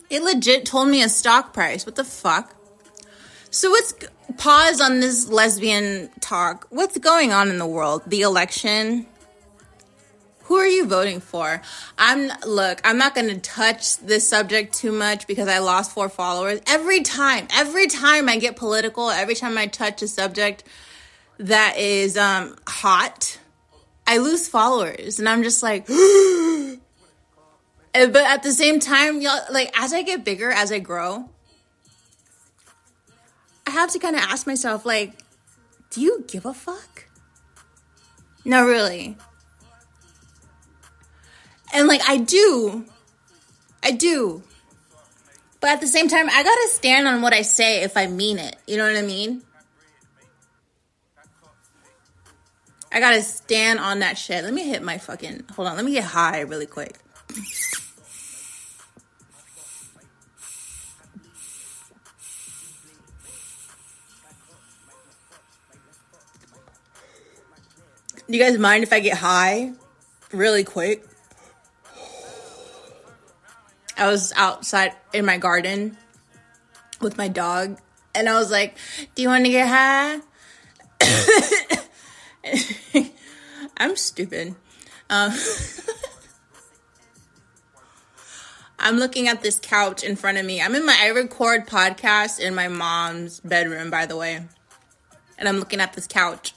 It 0.09 0.23
legit 0.23 0.65
told 0.65 0.89
me 0.89 1.03
a 1.03 1.11
stock 1.11 1.53
price. 1.53 1.85
What 1.85 1.97
the 1.97 2.05
fuck? 2.05 2.55
So 3.51 3.71
let's 3.71 3.93
pause 4.39 4.81
on 4.81 5.01
this 5.01 5.29
lesbian 5.29 6.09
talk. 6.21 6.67
What's 6.71 6.97
going 6.97 7.33
on 7.33 7.51
in 7.51 7.59
the 7.59 7.67
world? 7.67 8.03
The 8.07 8.23
election. 8.23 9.07
Who 10.47 10.57
are 10.57 10.67
you 10.67 10.87
voting 10.87 11.21
for? 11.21 11.61
I'm 11.99 12.31
look, 12.47 12.81
I'm 12.85 12.99
not 12.99 13.17
going 13.17 13.29
to 13.29 13.39
touch 13.39 13.99
this 13.99 14.29
subject 14.29 14.75
too 14.75 14.93
much 14.93 15.27
because 15.27 15.49
I 15.49 15.59
lost 15.59 15.91
4 15.91 16.09
followers. 16.09 16.61
Every 16.69 17.03
time, 17.03 17.49
every 17.53 17.89
time 17.89 18.29
I 18.29 18.39
get 18.39 18.55
political, 18.55 19.11
every 19.11 19.35
time 19.35 19.59
I 19.59 19.67
touch 19.67 20.03
a 20.03 20.09
subject 20.09 20.63
that 21.39 21.77
is 21.77 22.17
um 22.17 22.55
hot, 22.69 23.41
I 24.07 24.19
lose 24.19 24.47
followers 24.47 25.19
and 25.19 25.29
I'm 25.29 25.43
just 25.43 25.65
like 25.65 25.87
but 25.89 26.79
at 27.93 28.45
the 28.45 28.53
same 28.53 28.79
time, 28.79 29.21
y'all 29.21 29.41
like 29.51 29.77
as 29.77 29.93
I 29.93 30.03
get 30.03 30.25
bigger, 30.25 30.53
as 30.53 30.71
I 30.71 30.79
grow, 30.79 31.29
I 33.67 33.71
have 33.71 33.91
to 33.91 33.99
kind 33.99 34.15
of 34.15 34.23
ask 34.23 34.47
myself, 34.47 34.87
like, 34.87 35.13
do 35.91 36.01
you 36.01 36.25
give 36.29 36.47
a 36.47 36.55
fuck? 36.55 37.09
No, 38.45 38.65
really. 38.65 39.17
And 41.77 41.89
like, 41.89 42.01
I 42.09 42.17
do. 42.17 42.87
I 43.83 43.91
do. 43.91 44.43
But 45.61 45.71
at 45.71 45.83
the 45.83 45.87
same 45.87 46.09
time, 46.09 46.27
I 46.31 46.43
gotta 46.43 46.69
stand 46.71 47.07
on 47.07 47.21
what 47.21 47.35
I 47.35 47.43
say 47.43 47.83
if 47.83 47.99
I 47.99 48.07
mean 48.07 48.39
it. 48.39 48.57
You 48.67 48.79
know 48.79 48.87
what 48.87 48.97
I 48.97 49.03
mean? 49.03 49.43
I 52.91 52.99
gotta 52.99 53.21
stand 53.21 53.79
on 53.79 53.99
that 53.99 54.17
shit. 54.17 54.43
Let 54.43 54.55
me 54.55 54.67
hit 54.67 54.83
my 54.83 54.97
fucking. 54.97 55.45
Hold 55.55 55.69
on, 55.69 55.77
let 55.77 55.85
me 55.85 55.93
get 55.93 56.05
high 56.05 56.41
really 56.41 56.65
quick. 56.65 56.97
Do 68.27 68.37
you 68.37 68.39
guys 68.39 68.57
mind 68.57 68.83
if 68.83 68.95
I 68.95 69.01
get 69.01 69.19
high 69.19 69.73
really 70.33 70.65
quick? 70.65 71.05
I 73.97 74.09
was 74.09 74.33
outside 74.37 74.93
in 75.13 75.25
my 75.25 75.39
garden 75.39 75.97
with 77.01 77.17
my 77.17 77.29
dog, 77.29 77.79
and 78.15 78.29
I 78.29 78.39
was 78.39 78.51
like, 78.51 78.77
Do 79.15 79.23
you 79.23 79.29
want 79.29 79.45
to 79.45 79.51
get 79.51 79.69
high? 79.69 80.21
I'm 83.77 83.97
stupid. 83.97 84.55
Um, 85.09 85.33
I'm 88.79 88.99
looking 88.99 89.29
at 89.29 89.43
this 89.43 89.59
couch 89.59 90.05
in 90.05 90.17
front 90.17 90.39
of 90.39 90.45
me. 90.45 90.61
I'm 90.61 90.75
in 90.75 90.85
my, 90.85 90.97
I 90.99 91.09
record 91.09 91.67
podcast 91.67 92.39
in 92.39 92.55
my 92.55 92.69
mom's 92.69 93.41
bedroom, 93.41 93.91
by 93.91 94.07
the 94.07 94.17
way. 94.17 94.45
And 95.39 95.49
I'm 95.49 95.59
looking 95.59 95.81
at 95.81 95.95
this 95.95 96.07
couch. 96.07 96.55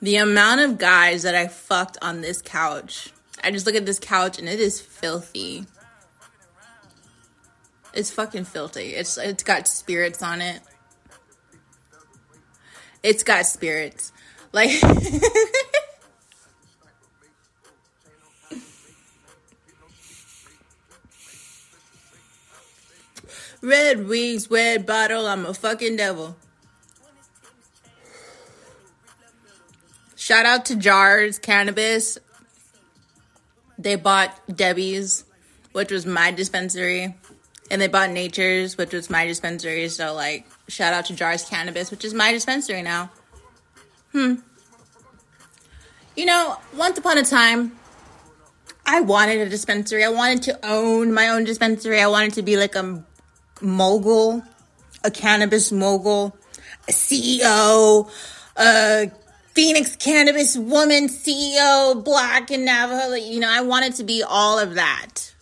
The 0.00 0.16
amount 0.16 0.60
of 0.60 0.78
guys 0.78 1.22
that 1.22 1.34
I 1.34 1.48
fucked 1.48 1.96
on 2.02 2.20
this 2.20 2.42
couch. 2.42 3.13
I 3.44 3.50
just 3.50 3.66
look 3.66 3.74
at 3.74 3.84
this 3.84 3.98
couch 3.98 4.38
and 4.38 4.48
it 4.48 4.58
is 4.58 4.80
filthy. 4.80 5.66
It's 7.92 8.10
fucking 8.10 8.44
filthy. 8.44 8.94
It's 8.94 9.18
it's 9.18 9.42
got 9.44 9.68
spirits 9.68 10.22
on 10.22 10.40
it. 10.40 10.62
It's 13.02 13.22
got 13.22 13.44
spirits. 13.44 14.12
Like 14.52 14.70
Red 23.60 24.06
wings, 24.06 24.50
red 24.50 24.84
bottle, 24.84 25.26
I'm 25.26 25.46
a 25.46 25.54
fucking 25.54 25.96
devil. 25.96 26.36
Shout 30.16 30.44
out 30.44 30.66
to 30.66 30.76
Jars 30.76 31.38
Cannabis. 31.38 32.18
They 33.84 33.96
bought 33.96 34.34
Debbie's, 34.48 35.24
which 35.72 35.92
was 35.92 36.06
my 36.06 36.30
dispensary, 36.30 37.14
and 37.70 37.82
they 37.82 37.86
bought 37.86 38.10
Nature's, 38.10 38.78
which 38.78 38.94
was 38.94 39.10
my 39.10 39.26
dispensary. 39.26 39.86
So, 39.90 40.14
like, 40.14 40.46
shout 40.68 40.94
out 40.94 41.04
to 41.06 41.14
Jars 41.14 41.44
Cannabis, 41.44 41.90
which 41.90 42.02
is 42.02 42.14
my 42.14 42.32
dispensary 42.32 42.80
now. 42.80 43.10
Hmm. 44.12 44.36
You 46.16 46.24
know, 46.24 46.56
once 46.74 46.98
upon 46.98 47.18
a 47.18 47.24
time, 47.24 47.72
I 48.86 49.02
wanted 49.02 49.40
a 49.40 49.50
dispensary. 49.50 50.02
I 50.02 50.08
wanted 50.08 50.42
to 50.44 50.58
own 50.66 51.12
my 51.12 51.28
own 51.28 51.44
dispensary. 51.44 52.00
I 52.00 52.06
wanted 52.06 52.32
to 52.34 52.42
be 52.42 52.56
like 52.56 52.76
a 52.76 53.04
mogul, 53.60 54.42
a 55.04 55.10
cannabis 55.10 55.70
mogul, 55.70 56.34
a 56.88 56.92
CEO, 56.92 58.10
a 58.56 59.10
Phoenix 59.54 59.94
cannabis 59.96 60.56
woman 60.56 61.08
CEO, 61.08 62.02
black 62.04 62.50
and 62.50 62.64
Navajo. 62.64 63.14
You 63.14 63.40
know, 63.40 63.50
I 63.50 63.60
wanted 63.62 63.94
to 63.96 64.04
be 64.04 64.22
all 64.22 64.58
of 64.58 64.74
that. 64.74 65.32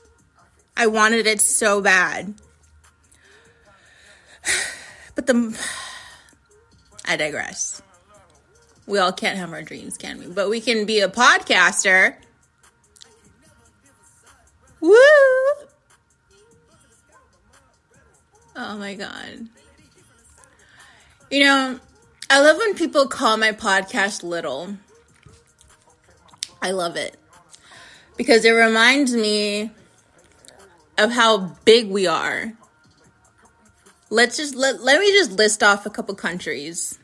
I 0.76 0.86
wanted 0.86 1.26
it 1.26 1.40
so 1.40 1.80
bad. 1.80 2.34
But 5.14 5.26
the. 5.26 5.60
I 7.04 7.16
digress. 7.16 7.82
We 8.86 8.98
all 8.98 9.12
can't 9.12 9.36
have 9.36 9.52
our 9.52 9.62
dreams, 9.62 9.98
can 9.98 10.18
we? 10.18 10.26
But 10.26 10.48
we 10.48 10.60
can 10.60 10.86
be 10.86 11.00
a 11.00 11.08
podcaster. 11.08 12.16
Woo! 14.80 14.96
Oh 18.56 18.76
my 18.78 18.94
God. 18.94 19.48
You 21.30 21.44
know, 21.44 21.80
I 22.32 22.40
love 22.40 22.56
when 22.56 22.74
people 22.74 23.08
call 23.08 23.36
my 23.36 23.52
podcast 23.52 24.22
little. 24.22 24.78
I 26.62 26.70
love 26.70 26.96
it 26.96 27.14
because 28.16 28.46
it 28.46 28.52
reminds 28.52 29.12
me 29.12 29.70
of 30.96 31.12
how 31.12 31.54
big 31.66 31.90
we 31.90 32.06
are. 32.06 32.54
Let's 34.08 34.38
just 34.38 34.54
let, 34.54 34.80
let 34.80 34.98
me 34.98 35.12
just 35.12 35.32
list 35.32 35.62
off 35.62 35.84
a 35.84 35.90
couple 35.90 36.14
countries 36.14 36.98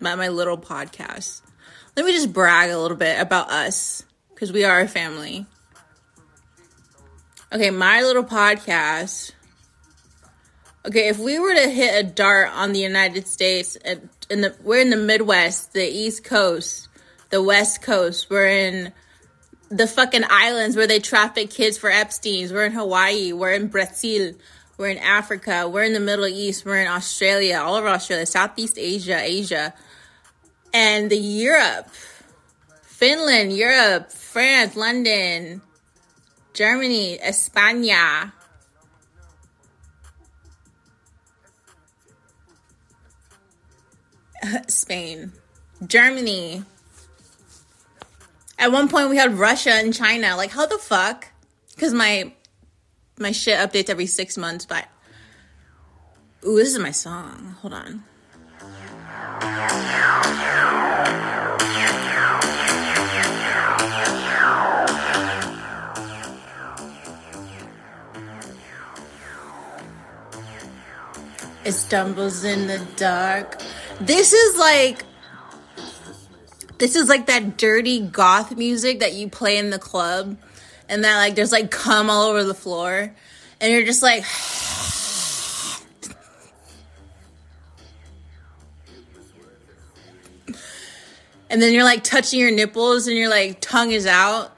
by 0.00 0.16
my 0.16 0.26
little 0.26 0.58
podcast. 0.58 1.42
Let 1.96 2.04
me 2.04 2.10
just 2.10 2.32
brag 2.32 2.72
a 2.72 2.78
little 2.80 2.96
bit 2.96 3.20
about 3.20 3.48
us 3.48 4.04
because 4.30 4.50
we 4.50 4.64
are 4.64 4.80
a 4.80 4.88
family. 4.88 5.46
Okay, 7.52 7.70
my 7.70 8.02
little 8.02 8.24
podcast 8.24 9.34
Okay, 10.84 11.06
if 11.06 11.20
we 11.20 11.38
were 11.38 11.54
to 11.54 11.68
hit 11.68 11.94
a 11.94 12.02
dart 12.02 12.50
on 12.52 12.72
the 12.72 12.80
United 12.80 13.28
States, 13.28 13.76
in 14.28 14.40
the 14.40 14.52
we're 14.64 14.80
in 14.80 14.90
the 14.90 14.96
Midwest, 14.96 15.72
the 15.74 15.86
East 15.86 16.24
Coast, 16.24 16.88
the 17.30 17.40
West 17.40 17.82
Coast, 17.82 18.28
we're 18.28 18.48
in 18.48 18.92
the 19.68 19.86
fucking 19.86 20.24
islands 20.28 20.74
where 20.74 20.88
they 20.88 20.98
traffic 20.98 21.50
kids 21.50 21.78
for 21.78 21.88
Epstein's. 21.88 22.52
We're 22.52 22.64
in 22.64 22.72
Hawaii, 22.72 23.32
we're 23.32 23.52
in 23.52 23.68
Brazil, 23.68 24.32
we're 24.76 24.88
in 24.88 24.98
Africa, 24.98 25.68
we're 25.68 25.84
in 25.84 25.92
the 25.92 26.00
Middle 26.00 26.26
East, 26.26 26.64
we're 26.64 26.80
in 26.80 26.88
Australia, 26.88 27.58
all 27.58 27.76
over 27.76 27.86
Australia, 27.86 28.26
Southeast 28.26 28.76
Asia, 28.76 29.20
Asia, 29.22 29.72
and 30.74 31.08
the 31.10 31.16
Europe, 31.16 31.90
Finland, 32.82 33.52
Europe, 33.52 34.10
France, 34.10 34.74
London, 34.74 35.62
Germany, 36.54 37.18
España, 37.18 38.32
Spain, 44.68 45.32
Germany. 45.86 46.64
At 48.58 48.72
one 48.72 48.88
point, 48.88 49.10
we 49.10 49.16
had 49.16 49.34
Russia 49.34 49.70
and 49.70 49.92
China. 49.92 50.36
Like, 50.36 50.50
how 50.50 50.66
the 50.66 50.78
fuck? 50.78 51.28
Because 51.74 51.92
my 51.92 52.32
my 53.18 53.32
shit 53.32 53.58
updates 53.58 53.90
every 53.90 54.06
six 54.06 54.36
months. 54.36 54.66
But 54.66 54.86
ooh, 56.46 56.56
this 56.56 56.68
is 56.68 56.78
my 56.78 56.90
song. 56.90 57.56
Hold 57.60 57.74
on. 57.74 58.04
It 71.64 71.72
stumbles 71.74 72.42
in 72.42 72.66
the 72.66 72.84
dark. 72.96 73.62
This 74.06 74.32
is 74.32 74.58
like 74.58 75.04
this 76.78 76.96
is 76.96 77.08
like 77.08 77.26
that 77.26 77.56
dirty 77.56 78.00
goth 78.00 78.56
music 78.56 78.98
that 78.98 79.12
you 79.12 79.28
play 79.28 79.58
in 79.58 79.70
the 79.70 79.78
club 79.78 80.36
and 80.88 81.04
that 81.04 81.18
like 81.18 81.36
there's 81.36 81.52
like 81.52 81.70
cum 81.70 82.10
all 82.10 82.24
over 82.24 82.42
the 82.42 82.52
floor 82.52 83.14
and 83.60 83.72
you're 83.72 83.84
just 83.84 84.02
like 84.02 84.24
and 91.48 91.62
then 91.62 91.72
you're 91.72 91.84
like 91.84 92.02
touching 92.02 92.40
your 92.40 92.50
nipples 92.50 93.06
and 93.06 93.16
your 93.16 93.30
like 93.30 93.60
tongue 93.60 93.92
is 93.92 94.06
out 94.08 94.50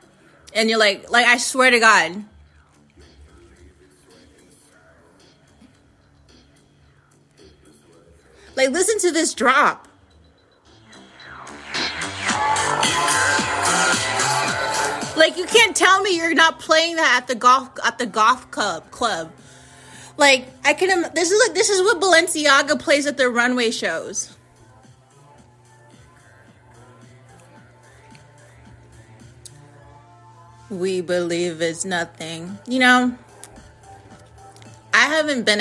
and 0.55 0.71
you're 0.71 0.79
like 0.79 1.11
like 1.11 1.27
I 1.27 1.37
swear 1.37 1.71
to 1.71 1.81
god 1.81 2.25
Like, 8.57 8.71
listen 8.71 8.99
to 9.01 9.11
this 9.11 9.35
drop. 9.35 9.89
Like, 15.17 15.37
you 15.37 15.47
can't 15.47 15.77
tell 15.77 16.03
me 16.03 16.17
you're 16.17 16.35
not 16.35 16.59
playing 16.59 16.97
that 16.97 17.23
at 17.23 17.29
the 17.29 17.35
golf 17.35 17.71
at 17.85 17.99
the 17.99 18.07
golf 18.07 18.51
club 18.51 18.91
club. 18.91 19.33
Like, 20.17 20.49
I 20.65 20.75
can. 20.75 21.13
This 21.15 21.31
is 21.31 21.41
like 21.47 21.55
this 21.55 21.71
is 21.71 21.83
what 21.83 22.01
Balenciaga 22.01 22.79
plays 22.81 23.07
at 23.07 23.17
their 23.17 23.31
runway 23.31 23.71
shows. 23.71 24.37
We 30.71 31.01
believe 31.01 31.61
it's 31.63 31.85
nothing. 31.85 32.59
You 32.67 32.81
know, 32.81 33.17
I 34.93 35.07
haven't 35.07 35.45
been 35.45 35.61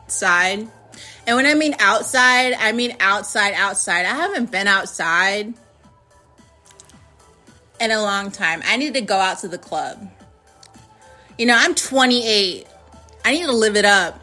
outside 0.00 0.68
and 1.26 1.36
when 1.36 1.46
I 1.46 1.54
mean 1.54 1.74
outside, 1.78 2.54
I 2.54 2.72
mean 2.72 2.96
outside, 3.00 3.54
outside. 3.54 4.06
I 4.06 4.14
haven't 4.14 4.50
been 4.50 4.66
outside 4.66 5.54
in 7.80 7.90
a 7.90 8.00
long 8.02 8.30
time. 8.30 8.62
I 8.64 8.76
need 8.76 8.94
to 8.94 9.00
go 9.00 9.16
out 9.16 9.38
to 9.40 9.48
the 9.48 9.58
club. 9.58 10.10
You 11.38 11.46
know, 11.46 11.56
I'm 11.58 11.74
28. 11.74 12.66
I 13.24 13.32
need 13.32 13.44
to 13.46 13.52
live 13.52 13.76
it 13.76 13.84
up. 13.84 14.20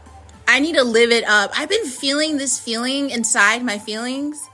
I 0.48 0.60
need 0.60 0.76
to 0.76 0.84
live 0.84 1.12
it 1.12 1.24
up. 1.26 1.52
I've 1.58 1.70
been 1.70 1.86
feeling 1.86 2.38
this 2.38 2.60
feeling 2.60 3.10
inside 3.10 3.64
my 3.64 3.80
feelings 3.80 4.50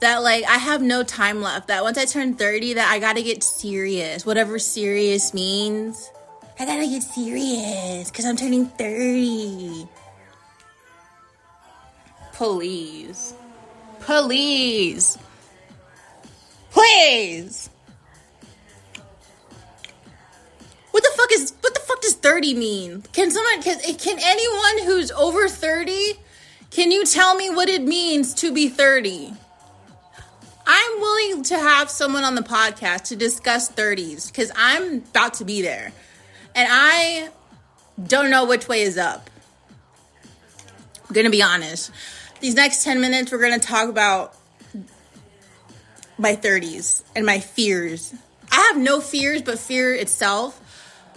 that 0.00 0.22
like 0.22 0.44
I 0.44 0.58
have 0.58 0.82
no 0.82 1.02
time 1.02 1.40
left. 1.40 1.68
That 1.68 1.82
once 1.82 1.96
I 1.96 2.04
turn 2.04 2.34
30 2.34 2.74
that 2.74 2.90
I 2.90 2.98
got 2.98 3.16
to 3.16 3.22
get 3.22 3.42
serious. 3.42 4.26
Whatever 4.26 4.58
serious 4.58 5.32
means. 5.32 6.10
I 6.58 6.66
got 6.66 6.76
to 6.76 6.86
get 6.86 7.02
serious 7.02 8.10
cuz 8.10 8.24
I'm 8.24 8.36
turning 8.36 8.66
30. 8.66 9.88
Please. 12.34 13.32
Please. 14.00 15.16
Please. 16.70 17.70
What 20.90 21.02
the 21.04 21.10
fuck 21.16 21.32
is 21.32 21.54
what 21.60 21.74
the 21.74 21.80
fuck 21.80 22.00
does 22.00 22.14
30 22.14 22.54
mean? 22.54 23.04
Can 23.12 23.30
someone 23.30 23.62
can 23.62 23.78
can 23.98 24.18
anyone 24.20 24.84
who's 24.84 25.12
over 25.12 25.48
30 25.48 26.14
can 26.70 26.90
you 26.90 27.06
tell 27.06 27.36
me 27.36 27.50
what 27.50 27.68
it 27.68 27.82
means 27.82 28.34
to 28.34 28.52
be 28.52 28.68
30? 28.68 29.32
I'm 30.66 31.00
willing 31.00 31.44
to 31.44 31.58
have 31.58 31.88
someone 31.88 32.24
on 32.24 32.34
the 32.34 32.42
podcast 32.42 33.04
to 33.04 33.16
discuss 33.16 33.70
30s 33.70 34.32
cuz 34.34 34.50
I'm 34.56 34.98
about 34.98 35.34
to 35.34 35.44
be 35.44 35.62
there. 35.62 35.92
And 36.56 36.68
I 36.68 37.28
don't 38.04 38.30
know 38.30 38.44
which 38.44 38.66
way 38.66 38.82
is 38.82 38.98
up. 38.98 39.30
I'm 41.08 41.14
to 41.14 41.30
be 41.30 41.42
honest 41.42 41.92
these 42.44 42.54
next 42.54 42.84
10 42.84 43.00
minutes, 43.00 43.32
we're 43.32 43.38
going 43.38 43.58
to 43.58 43.66
talk 43.66 43.88
about 43.88 44.36
my 46.18 46.36
30s 46.36 47.02
and 47.16 47.24
my 47.24 47.40
fears. 47.40 48.12
I 48.52 48.70
have 48.70 48.76
no 48.76 49.00
fears 49.00 49.40
but 49.40 49.58
fear 49.58 49.94
itself. 49.94 50.60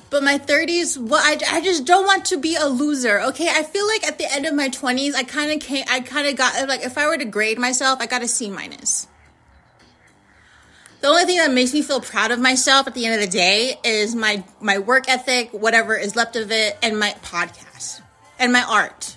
But 0.09 0.23
my 0.23 0.37
30s, 0.37 0.97
well, 0.97 1.19
I, 1.21 1.37
I 1.51 1.59
just 1.59 1.83
don't 1.83 2.05
want 2.05 2.23
to 2.27 2.37
be 2.37 2.55
a 2.55 2.67
loser. 2.67 3.19
Okay, 3.19 3.49
I 3.49 3.63
feel 3.63 3.85
like 3.87 4.07
at 4.07 4.17
the 4.17 4.33
end 4.33 4.45
of 4.45 4.53
my 4.53 4.69
20s, 4.69 5.15
I 5.15 5.23
kind 5.23 5.51
of 5.51 5.59
came, 5.59 5.83
I 5.91 5.99
kind 5.99 6.29
of 6.29 6.37
got 6.37 6.65
like 6.69 6.85
if 6.85 6.97
I 6.97 7.07
were 7.07 7.17
to 7.17 7.25
grade 7.25 7.59
myself, 7.59 7.99
I 7.99 8.05
got 8.05 8.21
a 8.21 8.27
C 8.29 8.49
minus. 8.49 9.09
The 11.01 11.09
only 11.09 11.25
thing 11.25 11.39
that 11.39 11.51
makes 11.51 11.73
me 11.73 11.81
feel 11.81 11.99
proud 11.99 12.31
of 12.31 12.39
myself 12.39 12.87
at 12.87 12.93
the 12.93 13.05
end 13.05 13.15
of 13.15 13.19
the 13.19 13.37
day 13.37 13.77
is 13.83 14.15
my 14.15 14.45
my 14.61 14.77
work 14.77 15.09
ethic, 15.09 15.49
whatever 15.51 15.97
is 15.97 16.15
left 16.15 16.37
of 16.37 16.53
it, 16.53 16.77
and 16.81 16.97
my 16.97 17.13
podcast 17.21 18.01
and 18.39 18.53
my 18.53 18.63
art. 18.63 19.16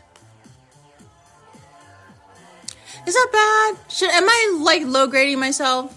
Is 3.06 3.14
that 3.14 3.28
bad? 3.32 3.92
Should 3.92 4.10
am 4.10 4.28
I 4.28 4.58
like 4.60 4.82
low 4.84 5.06
grading 5.06 5.40
myself? 5.40 5.96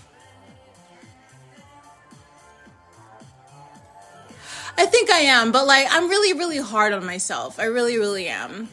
I 4.78 4.86
think 4.86 5.10
I 5.10 5.20
am, 5.20 5.52
but 5.52 5.68
like 5.68 5.88
I'm 5.92 6.10
really, 6.10 6.34
really 6.34 6.58
hard 6.58 6.94
on 6.94 7.06
myself. 7.06 7.60
I 7.60 7.66
really, 7.66 7.98
really 7.98 8.28
am. 8.28 8.70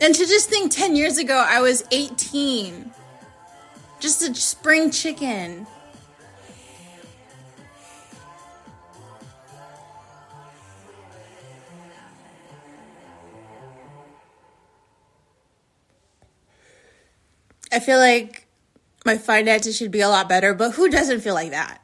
And 0.00 0.14
to 0.14 0.26
just 0.26 0.48
think 0.48 0.72
10 0.72 0.96
years 0.96 1.18
ago, 1.18 1.44
I 1.46 1.60
was 1.60 1.84
18. 1.90 2.92
Just 4.00 4.22
a 4.22 4.34
spring 4.34 4.90
chicken. 4.90 5.66
I 17.78 17.80
feel 17.80 17.98
like 17.98 18.44
my 19.06 19.18
finances 19.18 19.76
should 19.76 19.92
be 19.92 20.00
a 20.00 20.08
lot 20.08 20.28
better, 20.28 20.52
but 20.52 20.72
who 20.72 20.90
doesn't 20.90 21.20
feel 21.20 21.34
like 21.34 21.52
that? 21.52 21.80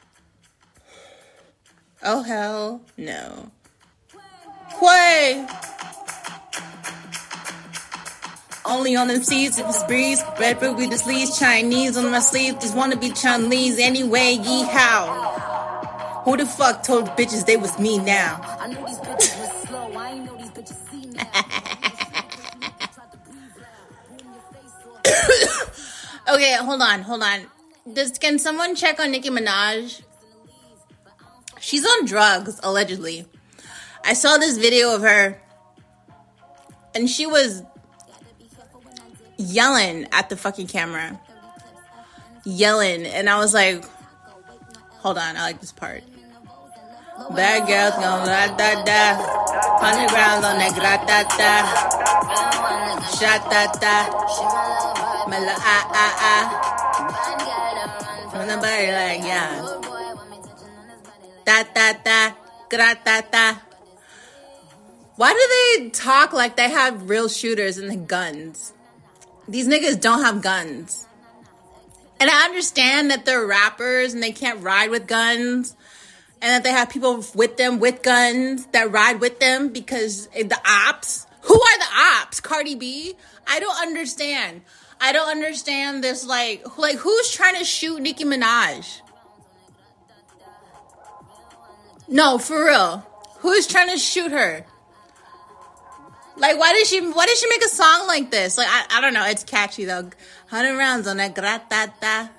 Oh, 2.02 2.24
hell 2.24 2.80
no. 2.96 3.52
Quay! 4.80 5.46
Only 8.64 8.96
on 8.96 9.06
them 9.06 9.22
seas, 9.22 9.56
if 9.60 9.68
it's 9.68 9.84
breeze. 9.84 10.20
Red 10.40 10.58
food 10.58 10.78
with 10.78 10.90
the 10.90 10.98
sleeves, 10.98 11.38
Chinese 11.38 11.96
on 11.96 12.10
my 12.10 12.18
sleeve. 12.18 12.54
Just 12.58 12.74
wanna 12.76 12.96
be 12.96 13.10
Chinese 13.10 13.78
anyway, 13.78 14.36
yee 14.42 14.64
how. 14.64 16.22
Who 16.24 16.36
the 16.36 16.44
fuck 16.44 16.82
told 16.82 17.06
bitches 17.10 17.46
they 17.46 17.56
was 17.56 17.78
me 17.78 17.98
now? 17.98 18.40
Okay, 26.28 26.54
hold 26.56 26.82
on, 26.82 27.02
hold 27.02 27.22
on. 27.22 27.46
Does 27.92 28.18
can 28.18 28.38
someone 28.38 28.74
check 28.74 28.98
on 29.00 29.10
Nicki 29.10 29.30
Minaj? 29.30 30.02
She's 31.60 31.84
on 31.84 32.06
drugs, 32.06 32.60
allegedly. 32.62 33.26
I 34.04 34.14
saw 34.14 34.36
this 34.38 34.58
video 34.58 34.94
of 34.94 35.02
her, 35.02 35.40
and 36.94 37.08
she 37.08 37.26
was 37.26 37.62
yelling 39.36 40.06
at 40.12 40.28
the 40.28 40.36
fucking 40.36 40.66
camera. 40.66 41.20
Yelling. 42.44 43.06
And 43.06 43.28
I 43.28 43.38
was 43.38 43.54
like, 43.54 43.84
hold 44.90 45.18
on, 45.18 45.36
I 45.36 45.42
like 45.42 45.60
this 45.60 45.72
part. 45.72 46.02
Bad 47.34 47.66
girls 47.66 47.94
going 47.94 48.26
da 48.26 48.56
da 48.56 48.84
da. 48.84 49.16
Hundred 49.78 50.12
rounds 50.12 50.44
on 50.44 50.58
that 50.58 50.74
gra 50.74 50.98
da 51.06 51.22
da. 51.38 51.64
Shot 53.16 53.50
da 53.50 53.66
da. 53.80 55.03
Mela 55.28 55.54
ah 55.56 55.84
ah 55.90 56.14
ah. 56.32 56.46
From 58.30 58.46
the 58.48 58.56
body 58.56 58.88
like 58.92 59.22
yeah. 59.22 59.60
Da 61.44 61.62
da 61.74 61.92
da. 62.04 62.32
Gra 62.68 62.96
da 63.04 63.20
da. 63.22 63.54
Why 65.16 65.32
do 65.32 65.44
they 65.56 65.90
talk 65.90 66.32
like 66.32 66.56
they 66.56 66.70
have 66.70 67.08
real 67.08 67.28
shooters 67.28 67.78
and 67.78 68.08
guns? 68.08 68.72
These 69.46 69.68
niggas 69.68 70.00
don't 70.00 70.22
have 70.22 70.42
guns. 70.42 71.06
And 72.18 72.30
I 72.30 72.44
understand 72.44 73.10
that 73.10 73.24
they're 73.24 73.46
rappers 73.46 74.14
and 74.14 74.22
they 74.22 74.32
can't 74.32 74.62
ride 74.62 74.90
with 74.90 75.06
guns 75.06 75.76
and 76.40 76.50
that 76.50 76.64
they 76.64 76.72
have 76.72 76.90
people 76.90 77.24
with 77.34 77.56
them 77.56 77.78
with 77.78 78.02
guns 78.02 78.66
that 78.72 78.90
ride 78.90 79.20
with 79.20 79.40
them 79.40 79.68
because 79.68 80.26
the 80.28 80.58
ops. 80.66 81.26
Who 81.42 81.54
are 81.54 81.78
the 81.78 82.20
ops? 82.20 82.40
Cardi 82.40 82.74
B? 82.74 83.14
I 83.46 83.60
don't 83.60 83.80
understand. 83.80 84.62
I 85.04 85.12
don't 85.12 85.28
understand 85.28 86.02
this 86.02 86.24
like 86.24 86.78
like 86.78 86.96
who's 86.96 87.30
trying 87.30 87.56
to 87.56 87.64
shoot 87.64 88.00
Nicki 88.00 88.24
Minaj? 88.24 89.02
No, 92.08 92.38
for 92.38 92.64
real. 92.64 93.06
Who's 93.40 93.66
trying 93.66 93.90
to 93.90 93.98
shoot 93.98 94.32
her? 94.32 94.64
Like, 96.36 96.58
why 96.58 96.72
did 96.72 96.86
she? 96.86 97.00
Why 97.00 97.26
did 97.26 97.36
she 97.36 97.48
make 97.50 97.62
a 97.62 97.68
song 97.68 98.06
like 98.06 98.30
this? 98.30 98.56
Like, 98.56 98.68
I, 98.70 98.86
I 98.96 99.00
don't 99.02 99.12
know. 99.12 99.26
It's 99.26 99.44
catchy 99.44 99.84
though. 99.84 100.08
Hundred 100.46 100.78
rounds 100.78 101.06
on 101.06 101.18
that 101.18 101.34
gratata. 101.34 102.30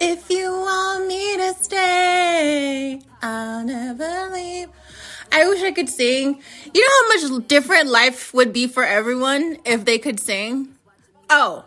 If 0.00 0.30
you 0.30 0.48
want 0.48 1.08
me 1.08 1.36
to 1.38 1.54
stay, 1.60 3.00
I'll 3.20 3.64
never. 3.64 4.19
I 5.40 5.48
wish 5.48 5.62
I 5.62 5.70
could 5.70 5.88
sing. 5.88 6.38
You 6.74 6.82
know 6.82 7.16
how 7.16 7.28
much 7.30 7.48
different 7.48 7.88
life 7.88 8.34
would 8.34 8.52
be 8.52 8.66
for 8.66 8.84
everyone 8.84 9.56
if 9.64 9.86
they 9.86 9.96
could 9.96 10.20
sing? 10.20 10.76
Oh. 11.30 11.64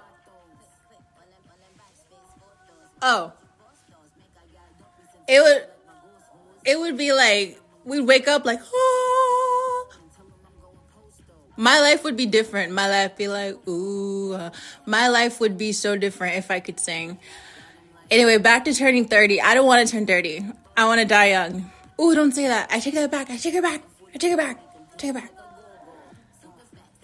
Oh. 3.02 3.34
It 5.28 5.42
would 5.42 5.66
it 6.66 6.80
would 6.80 6.98
be 6.98 7.14
like 7.14 7.60
we'd 7.84 8.02
wake 8.02 8.28
up 8.28 8.46
like 8.46 8.60
oh 8.74 9.90
my 11.58 11.80
life 11.80 12.04
would 12.04 12.16
be 12.16 12.26
different 12.26 12.72
my 12.72 12.88
life 12.90 13.18
be 13.18 13.28
like 13.28 13.56
ooh 13.68 14.38
my 14.86 15.08
life 15.10 15.40
would 15.40 15.58
be 15.58 15.74
so 15.74 15.98
different 15.98 16.38
if 16.38 16.50
i 16.50 16.60
could 16.62 16.80
sing 16.80 17.20
anyway 18.10 18.38
back 18.38 18.64
to 18.64 18.74
turning 18.74 19.06
30 19.06 19.42
i 19.42 19.54
don't 19.54 19.66
want 19.66 19.86
to 19.86 19.92
turn 19.92 20.06
30 20.06 20.46
i 20.78 20.86
want 20.86 21.02
to 21.02 21.06
die 21.06 21.32
young 21.32 21.70
ooh 22.00 22.16
don't 22.16 22.34
say 22.34 22.48
that 22.48 22.72
i 22.72 22.80
take 22.80 22.94
that 22.94 23.12
back 23.12 23.30
i 23.30 23.38
take 23.38 23.54
it 23.54 23.64
back 23.64 23.82
i 24.14 24.18
take 24.18 24.34
it 24.34 24.38
back 24.38 24.60
take 24.98 25.12
it 25.12 25.14
back 25.14 25.32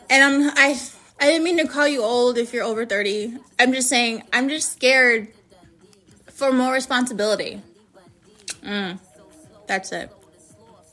and 0.10 0.24
i'm 0.24 0.52
i 0.56 0.80
i 1.20 1.26
didn't 1.26 1.44
mean 1.44 1.58
to 1.58 1.68
call 1.68 1.88
you 1.88 2.02
old 2.04 2.38
if 2.38 2.54
you're 2.54 2.64
over 2.64 2.86
30 2.86 3.38
i'm 3.60 3.74
just 3.74 3.90
saying 3.90 4.24
i'm 4.34 4.50
just 4.50 4.72
scared 4.72 5.28
for 6.28 6.52
more 6.52 6.74
responsibility 6.74 7.62
mm. 8.64 8.98
That's 9.70 9.92
it. 9.92 10.10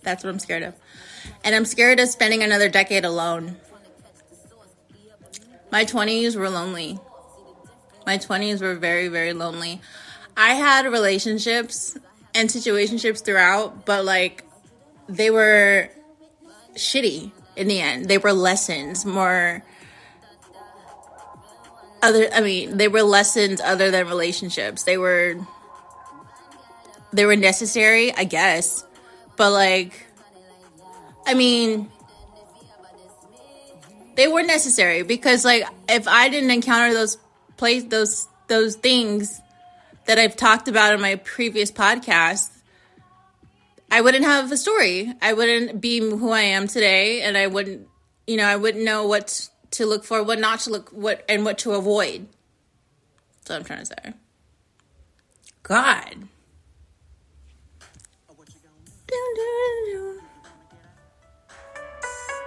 That's 0.02 0.22
what 0.22 0.28
I'm 0.28 0.38
scared 0.38 0.62
of. 0.62 0.74
And 1.42 1.54
I'm 1.54 1.64
scared 1.64 1.98
of 1.98 2.10
spending 2.10 2.42
another 2.42 2.68
decade 2.68 3.06
alone. 3.06 3.56
My 5.72 5.86
20s 5.86 6.36
were 6.36 6.50
lonely. 6.50 6.98
My 8.04 8.18
20s 8.18 8.60
were 8.60 8.74
very, 8.74 9.08
very 9.08 9.32
lonely. 9.32 9.80
I 10.36 10.52
had 10.52 10.84
relationships 10.84 11.96
and 12.36 12.50
situationships 12.50 13.24
throughout, 13.24 13.86
but 13.86 14.04
like 14.04 14.44
they 15.08 15.30
were 15.30 15.88
shitty 16.74 17.32
in 17.56 17.68
the 17.68 17.80
end. 17.80 18.06
They 18.06 18.18
were 18.18 18.32
lessons 18.32 19.04
more 19.04 19.64
other 22.02 22.28
I 22.32 22.42
mean, 22.42 22.76
they 22.76 22.88
were 22.88 23.02
lessons 23.02 23.60
other 23.60 23.90
than 23.90 24.06
relationships. 24.06 24.84
They 24.84 24.98
were 24.98 25.36
they 27.12 27.24
were 27.24 27.36
necessary, 27.36 28.12
I 28.12 28.24
guess. 28.24 28.84
But 29.36 29.52
like 29.52 30.06
I 31.26 31.34
mean 31.34 31.90
they 34.14 34.28
were 34.28 34.42
necessary 34.42 35.02
because 35.02 35.44
like 35.44 35.64
if 35.88 36.06
I 36.06 36.28
didn't 36.28 36.50
encounter 36.50 36.92
those 36.92 37.16
place 37.56 37.84
those 37.84 38.28
those 38.48 38.76
things 38.76 39.40
that 40.06 40.18
I've 40.18 40.36
talked 40.36 40.68
about 40.68 40.94
in 40.94 41.00
my 41.00 41.16
previous 41.16 41.70
podcast, 41.70 42.50
I 43.90 44.00
wouldn't 44.00 44.24
have 44.24 44.50
a 44.50 44.56
story. 44.56 45.12
I 45.22 45.32
wouldn't 45.32 45.80
be 45.80 46.00
who 46.00 46.30
I 46.30 46.42
am 46.42 46.66
today 46.66 47.22
and 47.22 47.36
I 47.36 47.46
wouldn't 47.46 47.88
you 48.26 48.36
know, 48.36 48.44
I 48.44 48.56
wouldn't 48.56 48.84
know 48.84 49.06
what 49.06 49.48
to 49.72 49.86
look 49.86 50.04
for, 50.04 50.22
what 50.22 50.38
not 50.38 50.60
to 50.60 50.70
look 50.70 50.90
what 50.90 51.24
and 51.28 51.44
what 51.44 51.58
to 51.58 51.72
avoid. 51.72 52.26
That's 53.44 53.50
what 53.50 53.56
I'm 53.56 53.64
trying 53.64 53.78
to 53.80 53.86
say. 53.86 54.14
God. 55.62 56.28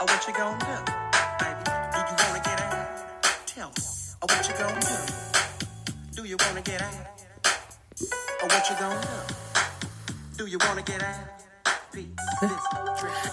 Oh, 0.02 0.06
what 0.06 0.28
you 0.28 0.34
gonna 0.34 0.60
do? 0.60 0.92
Baby, 1.40 1.64
do 1.66 2.00
you 2.00 2.16
wanna 2.28 2.42
get 2.44 2.62
out? 2.62 3.24
Tell 3.46 3.70
me. 3.70 3.74
Oh, 4.22 4.28
what 4.28 4.48
you 4.48 4.56
gonna 4.56 4.82
do? 4.82 6.22
Do 6.22 6.28
you 6.28 6.38
wanna 6.38 6.62
get 6.62 6.82
out? 6.82 7.29
Oh, 8.42 8.46
what 8.46 8.70
you 8.70 8.76
gonna 8.78 9.02
do? 10.38 10.46
Do 10.46 10.46
you 10.46 10.58
wanna 10.60 10.82
get 10.82 11.04
out? 11.04 11.40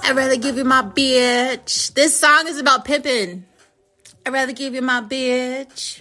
I'd 0.03 0.16
rather 0.16 0.37
give 0.37 0.57
you 0.57 0.64
my 0.64 0.83
bitch. 0.83 1.95
This 1.95 2.19
song 2.19 2.49
is 2.49 2.59
about 2.59 2.85
pimping. 2.85 3.45
I'd 4.25 4.33
rather 4.33 4.53
give 4.53 4.75
you 4.75 4.83
my 4.83 5.01
bitch. 5.01 6.01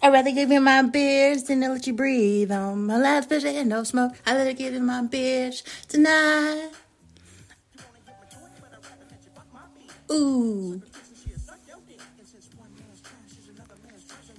I'd 0.00 0.12
rather 0.12 0.30
give 0.30 0.52
you 0.52 0.60
my 0.60 0.82
bitch 0.82 1.46
than 1.46 1.62
to 1.62 1.70
let 1.70 1.86
you 1.86 1.94
breathe 1.94 2.52
on 2.52 2.86
my 2.86 2.96
last 2.96 3.28
bitch 3.28 3.44
and 3.44 3.68
no 3.68 3.82
smoke. 3.82 4.12
I'd 4.24 4.36
rather 4.36 4.52
give 4.52 4.74
you 4.74 4.80
my 4.80 5.02
bitch 5.02 5.62
tonight. 5.88 6.70
Ooh. 10.12 10.80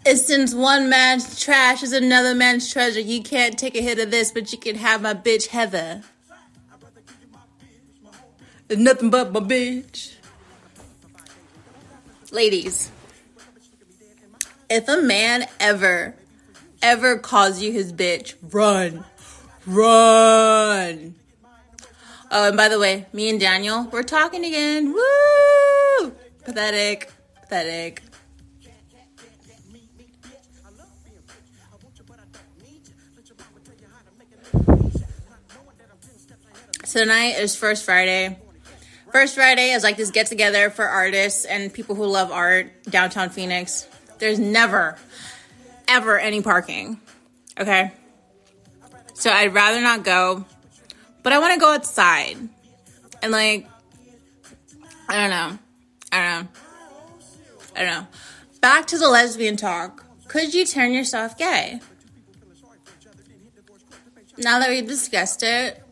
And 0.06 0.18
since 0.18 0.54
one 0.54 0.90
man's 0.90 1.40
trash 1.40 1.82
is 1.82 1.94
another 1.94 2.36
man's 2.36 2.72
treasure, 2.72 3.00
you 3.00 3.24
can't 3.24 3.58
take 3.58 3.76
a 3.76 3.82
hit 3.82 4.00
of 4.00 4.12
this, 4.12 4.32
but 4.32 4.52
you 4.52 4.58
can 4.58 4.76
have 4.76 5.02
my 5.02 5.14
bitch 5.14 5.48
Heather. 5.48 6.04
It's 8.68 8.82
nothing 8.82 9.10
but 9.10 9.32
my 9.32 9.40
bitch. 9.40 10.16
Ladies, 12.32 12.92
if 14.70 14.88
a 14.88 15.02
man 15.02 15.46
ever, 15.60 16.16
ever 16.82 17.18
calls 17.20 17.62
you 17.62 17.72
his 17.72 17.94
bitch, 17.94 18.36
run. 18.52 19.06
Run. 19.66 21.16
Oh, 22.32 22.48
and 22.48 22.58
by 22.58 22.68
the 22.68 22.80
way, 22.80 23.06
me 23.14 23.30
and 23.30 23.40
Daniel, 23.40 23.88
we're 23.92 24.04
talking 24.04 24.44
again. 24.44 24.92
Woo! 24.92 26.12
Pathetic. 26.44 27.12
Pathetic. 27.42 28.02
Tonight 36.94 37.40
is 37.40 37.56
First 37.56 37.86
Friday. 37.86 38.38
First 39.12 39.34
Friday 39.34 39.72
is 39.72 39.82
like 39.82 39.98
this 39.98 40.12
get 40.12 40.28
together 40.28 40.70
for 40.70 40.86
artists 40.88 41.44
and 41.44 41.74
people 41.74 41.96
who 41.96 42.06
love 42.06 42.32
art 42.32 42.84
downtown 42.84 43.32
Phoenix. 43.32 43.88
There's 44.20 44.38
never, 44.38 44.96
ever 45.88 46.20
any 46.20 46.44
parking. 46.44 47.00
Okay? 47.60 47.92
So 49.16 49.32
I'd 49.32 49.56
rather 49.56 49.82
not 49.82 50.04
go, 50.04 50.46
but 51.24 51.34
I 51.34 51.40
want 51.40 51.56
to 51.56 51.60
go 51.60 51.74
outside. 51.74 52.38
And 53.24 53.32
like, 53.32 53.68
I 55.10 55.16
don't 55.16 55.32
know. 55.32 55.60
I 56.12 56.22
don't 56.22 56.44
know. 56.44 56.50
I 57.76 57.80
don't 57.80 57.88
know. 57.88 58.08
Back 58.62 58.86
to 58.88 59.00
the 59.00 59.10
lesbian 59.10 59.58
talk. 59.58 60.06
Could 60.28 60.54
you 60.54 60.64
turn 60.64 60.94
yourself 60.94 61.40
gay? 61.40 61.80
Now 64.38 64.60
that 64.60 64.70
we've 64.70 64.88
discussed 64.88 65.42
it, 65.42 65.83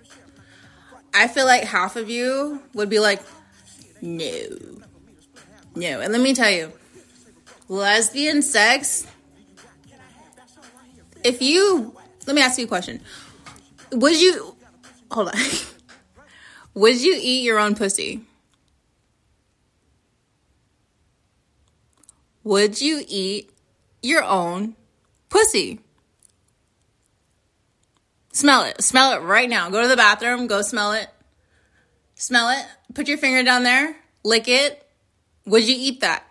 I 1.13 1.27
feel 1.27 1.45
like 1.45 1.63
half 1.63 1.95
of 1.95 2.09
you 2.09 2.61
would 2.73 2.89
be 2.89 2.99
like, 2.99 3.21
no. 4.01 4.47
No. 5.75 6.01
And 6.01 6.11
let 6.11 6.21
me 6.21 6.33
tell 6.33 6.49
you, 6.49 6.71
lesbian 7.67 8.41
sex, 8.41 9.05
if 11.23 11.41
you, 11.41 11.95
let 12.25 12.35
me 12.35 12.41
ask 12.41 12.57
you 12.57 12.65
a 12.65 12.67
question. 12.67 13.01
Would 13.91 14.19
you, 14.19 14.55
hold 15.11 15.29
on. 15.29 15.33
would 16.73 17.01
you 17.01 17.17
eat 17.19 17.43
your 17.43 17.59
own 17.59 17.75
pussy? 17.75 18.21
Would 22.43 22.81
you 22.81 23.03
eat 23.07 23.51
your 24.01 24.23
own 24.23 24.75
pussy? 25.29 25.79
Smell 28.31 28.63
it. 28.63 28.81
Smell 28.81 29.13
it 29.13 29.21
right 29.21 29.49
now. 29.49 29.69
Go 29.69 29.81
to 29.81 29.87
the 29.87 29.97
bathroom. 29.97 30.47
Go 30.47 30.61
smell 30.61 30.93
it. 30.93 31.07
Smell 32.15 32.49
it. 32.49 32.65
Put 32.93 33.07
your 33.07 33.17
finger 33.17 33.43
down 33.43 33.63
there. 33.63 33.95
Lick 34.23 34.47
it. 34.47 34.87
Would 35.45 35.67
you 35.67 35.75
eat 35.77 36.01
that? 36.01 36.23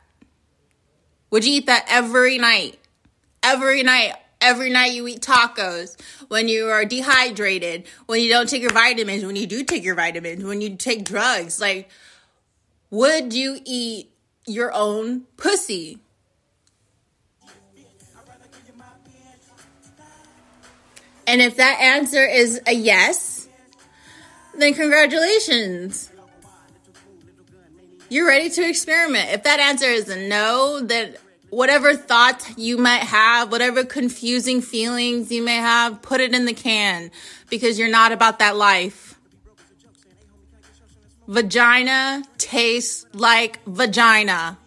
Would 1.31 1.45
you 1.45 1.55
eat 1.55 1.67
that 1.67 1.87
every 1.89 2.39
night? 2.39 2.79
Every 3.43 3.83
night. 3.83 4.15
Every 4.41 4.71
night 4.71 4.93
you 4.93 5.07
eat 5.09 5.21
tacos. 5.21 6.01
When 6.29 6.49
you 6.49 6.69
are 6.69 6.85
dehydrated. 6.85 7.85
When 8.07 8.21
you 8.21 8.31
don't 8.31 8.49
take 8.49 8.63
your 8.63 8.73
vitamins. 8.73 9.25
When 9.25 9.37
you 9.37 9.47
do 9.47 9.63
take 9.65 9.85
your 9.85 9.95
vitamins. 9.95 10.43
When 10.43 10.61
you 10.61 10.77
take 10.77 11.05
drugs. 11.05 11.61
Like, 11.61 11.91
would 12.91 13.35
you 13.35 13.59
eat 13.65 14.11
your 14.47 14.73
own 14.73 15.23
pussy? 15.37 15.99
And 21.31 21.41
if 21.41 21.59
that 21.59 21.79
answer 21.81 22.27
is 22.27 22.61
a 22.67 22.73
yes, 22.73 23.49
then 24.53 24.75
congratulations. 24.75 26.11
You're 28.09 28.27
ready 28.27 28.51
to 28.51 28.69
experiment. 28.69 29.31
If 29.31 29.45
that 29.45 29.61
answer 29.61 29.87
is 29.87 30.09
a 30.09 30.27
no, 30.27 30.81
then 30.81 31.15
whatever 31.51 31.95
thoughts 31.95 32.53
you 32.59 32.79
might 32.79 33.05
have, 33.05 33.53
whatever 33.53 33.85
confusing 33.85 34.61
feelings 34.61 35.31
you 35.31 35.45
may 35.45 35.55
have, 35.55 36.03
put 36.03 36.21
it 36.21 36.35
in 36.35 36.47
the 36.47 36.53
can 36.53 37.13
because 37.49 37.79
you're 37.79 37.89
not 37.89 38.11
about 38.11 38.41
that 38.41 38.57
life. 38.57 39.17
Vagina 41.29 42.25
tastes 42.39 43.07
like 43.13 43.61
vagina. 43.67 44.59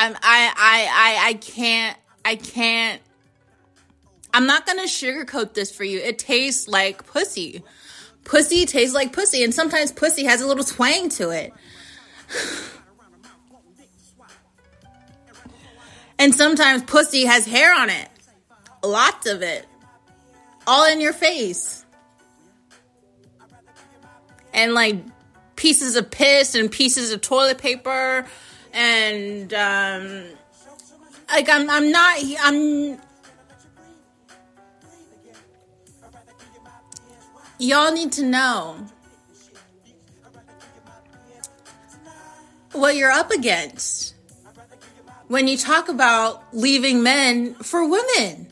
I'm, 0.00 0.14
I, 0.14 0.52
I, 0.56 0.88
I, 0.92 1.28
I 1.28 1.34
can't, 1.34 1.94
I 2.24 2.36
can't, 2.36 3.02
I'm 4.32 4.46
not 4.46 4.64
gonna 4.64 4.84
sugarcoat 4.84 5.52
this 5.52 5.70
for 5.70 5.84
you. 5.84 5.98
It 5.98 6.18
tastes 6.18 6.66
like 6.66 7.06
pussy. 7.06 7.62
Pussy 8.24 8.64
tastes 8.64 8.94
like 8.94 9.12
pussy, 9.12 9.44
and 9.44 9.52
sometimes 9.54 9.92
pussy 9.92 10.24
has 10.24 10.40
a 10.40 10.46
little 10.46 10.64
twang 10.64 11.10
to 11.10 11.28
it. 11.28 11.52
and 16.18 16.34
sometimes 16.34 16.82
pussy 16.84 17.26
has 17.26 17.44
hair 17.44 17.78
on 17.78 17.90
it. 17.90 18.08
Lots 18.82 19.26
of 19.26 19.42
it. 19.42 19.66
All 20.66 20.90
in 20.90 21.02
your 21.02 21.12
face. 21.12 21.84
And 24.54 24.72
like 24.72 24.96
pieces 25.56 25.96
of 25.96 26.10
piss 26.10 26.54
and 26.54 26.70
pieces 26.70 27.12
of 27.12 27.20
toilet 27.20 27.58
paper 27.58 28.26
and 28.72 29.52
um, 29.54 30.24
like 31.30 31.48
I'm 31.48 31.68
I'm 31.70 31.90
not 31.90 32.18
I'm 32.42 32.98
y'all 37.58 37.92
need 37.92 38.12
to 38.12 38.24
know 38.24 38.86
what 42.72 42.96
you're 42.96 43.10
up 43.10 43.30
against 43.30 44.14
when 45.28 45.46
you 45.46 45.56
talk 45.56 45.88
about 45.88 46.42
leaving 46.52 47.02
men 47.02 47.54
for 47.54 47.88
women. 47.88 48.48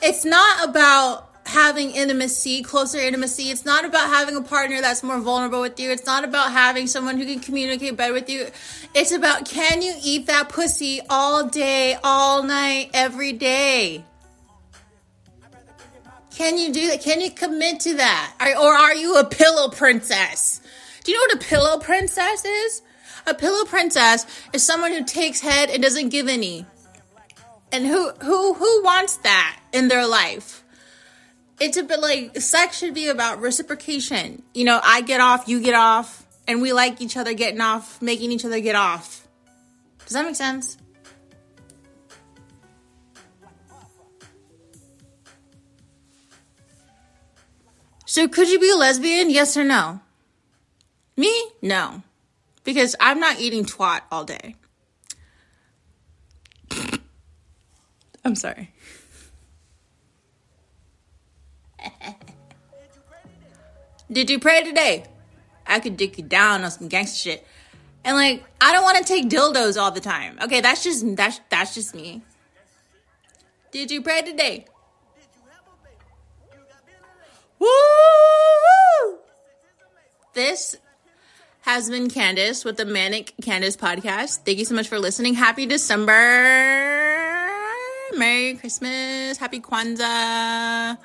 It's 0.00 0.24
not 0.24 0.68
about 0.68 1.31
having 1.52 1.92
intimacy, 1.92 2.62
closer 2.62 2.98
intimacy. 2.98 3.50
It's 3.50 3.64
not 3.64 3.84
about 3.84 4.08
having 4.08 4.36
a 4.36 4.42
partner 4.42 4.80
that's 4.80 5.02
more 5.02 5.20
vulnerable 5.20 5.60
with 5.60 5.78
you. 5.78 5.90
It's 5.90 6.06
not 6.06 6.24
about 6.24 6.52
having 6.52 6.86
someone 6.86 7.18
who 7.18 7.24
can 7.24 7.40
communicate 7.40 7.96
better 7.96 8.12
with 8.12 8.28
you. 8.28 8.48
It's 8.94 9.12
about 9.12 9.44
can 9.44 9.82
you 9.82 9.94
eat 10.02 10.26
that 10.26 10.48
pussy 10.48 11.00
all 11.08 11.46
day, 11.46 11.96
all 12.02 12.42
night, 12.42 12.90
every 12.92 13.32
day? 13.32 14.04
Can 16.34 16.58
you 16.58 16.72
do 16.72 16.88
that? 16.88 17.02
Can 17.02 17.20
you 17.20 17.30
commit 17.30 17.80
to 17.80 17.96
that? 17.96 18.34
Or 18.40 18.74
are 18.74 18.94
you 18.94 19.18
a 19.18 19.24
pillow 19.24 19.68
princess? 19.68 20.60
Do 21.04 21.12
you 21.12 21.18
know 21.18 21.34
what 21.34 21.44
a 21.44 21.48
pillow 21.48 21.78
princess 21.78 22.44
is? 22.44 22.82
A 23.26 23.34
pillow 23.34 23.64
princess 23.66 24.26
is 24.52 24.64
someone 24.64 24.92
who 24.92 25.04
takes 25.04 25.40
head 25.40 25.70
and 25.70 25.82
doesn't 25.82 26.08
give 26.08 26.28
any. 26.28 26.66
And 27.70 27.86
who 27.86 28.10
who 28.10 28.54
who 28.54 28.82
wants 28.82 29.16
that 29.18 29.60
in 29.72 29.88
their 29.88 30.06
life? 30.06 30.61
It's 31.62 31.76
a 31.76 31.84
bit 31.84 32.00
like 32.00 32.36
sex 32.40 32.78
should 32.78 32.92
be 32.92 33.06
about 33.06 33.40
reciprocation. 33.40 34.42
You 34.52 34.64
know, 34.64 34.80
I 34.82 35.00
get 35.00 35.20
off, 35.20 35.46
you 35.46 35.60
get 35.62 35.74
off, 35.74 36.26
and 36.48 36.60
we 36.60 36.72
like 36.72 37.00
each 37.00 37.16
other 37.16 37.34
getting 37.34 37.60
off, 37.60 38.02
making 38.02 38.32
each 38.32 38.44
other 38.44 38.58
get 38.58 38.74
off. 38.74 39.28
Does 40.00 40.14
that 40.14 40.24
make 40.24 40.34
sense? 40.34 40.76
So, 48.06 48.26
could 48.26 48.48
you 48.50 48.58
be 48.58 48.68
a 48.68 48.76
lesbian? 48.76 49.30
Yes 49.30 49.56
or 49.56 49.62
no? 49.62 50.00
Me? 51.16 51.32
No. 51.62 52.02
Because 52.64 52.96
I'm 52.98 53.20
not 53.20 53.40
eating 53.40 53.64
twat 53.64 54.00
all 54.10 54.24
day. 54.24 54.56
I'm 58.24 58.34
sorry. 58.34 58.72
Did 64.12 64.28
you 64.30 64.38
pray 64.38 64.62
today? 64.62 65.04
I 65.66 65.80
could 65.80 65.96
dick 65.96 66.18
you 66.18 66.24
down 66.24 66.64
on 66.64 66.70
some 66.70 66.88
gangster 66.88 67.30
shit. 67.30 67.46
And 68.04 68.16
like, 68.16 68.44
I 68.60 68.72
don't 68.72 68.82
want 68.82 68.98
to 68.98 69.04
take 69.04 69.28
dildos 69.28 69.80
all 69.80 69.90
the 69.90 70.00
time. 70.00 70.38
Okay, 70.42 70.60
that's 70.60 70.82
just 70.84 71.16
that's 71.16 71.40
that's 71.48 71.74
just 71.74 71.94
me. 71.94 72.22
Did 73.70 73.90
you 73.90 74.02
pray 74.02 74.22
today? 74.22 74.66
Woo! 77.58 77.68
This 80.34 80.76
has 81.62 81.88
been 81.88 82.08
Candice 82.08 82.64
with 82.64 82.76
the 82.76 82.84
Manic 82.84 83.34
Candice 83.40 83.76
podcast. 83.76 84.38
Thank 84.38 84.58
you 84.58 84.64
so 84.64 84.74
much 84.74 84.88
for 84.88 84.98
listening. 84.98 85.34
Happy 85.34 85.64
December. 85.64 86.12
Merry 88.16 88.56
Christmas. 88.56 89.38
Happy 89.38 89.60
Kwanzaa. 89.60 90.98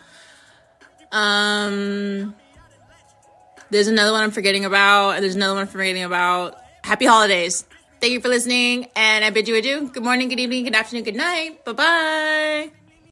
Um, 1.11 2.35
there's 3.69 3.87
another 3.87 4.11
one 4.11 4.23
I'm 4.23 4.31
forgetting 4.31 4.65
about, 4.65 5.11
and 5.11 5.23
there's 5.23 5.35
another 5.35 5.53
one 5.53 5.61
I'm 5.63 5.67
forgetting 5.67 6.03
about. 6.03 6.55
Happy 6.83 7.05
holidays. 7.05 7.65
Thank 7.99 8.13
you 8.13 8.21
for 8.21 8.29
listening, 8.29 8.87
and 8.95 9.25
I 9.25 9.29
bid 9.31 9.47
you 9.47 9.55
adieu. 9.55 9.89
Good 9.89 10.03
morning, 10.03 10.29
good 10.29 10.39
evening, 10.39 10.63
good 10.65 10.75
afternoon, 10.75 11.03
good 11.03 11.15
night. 11.15 11.65
Bye 11.65 11.73
bye. 11.73 12.86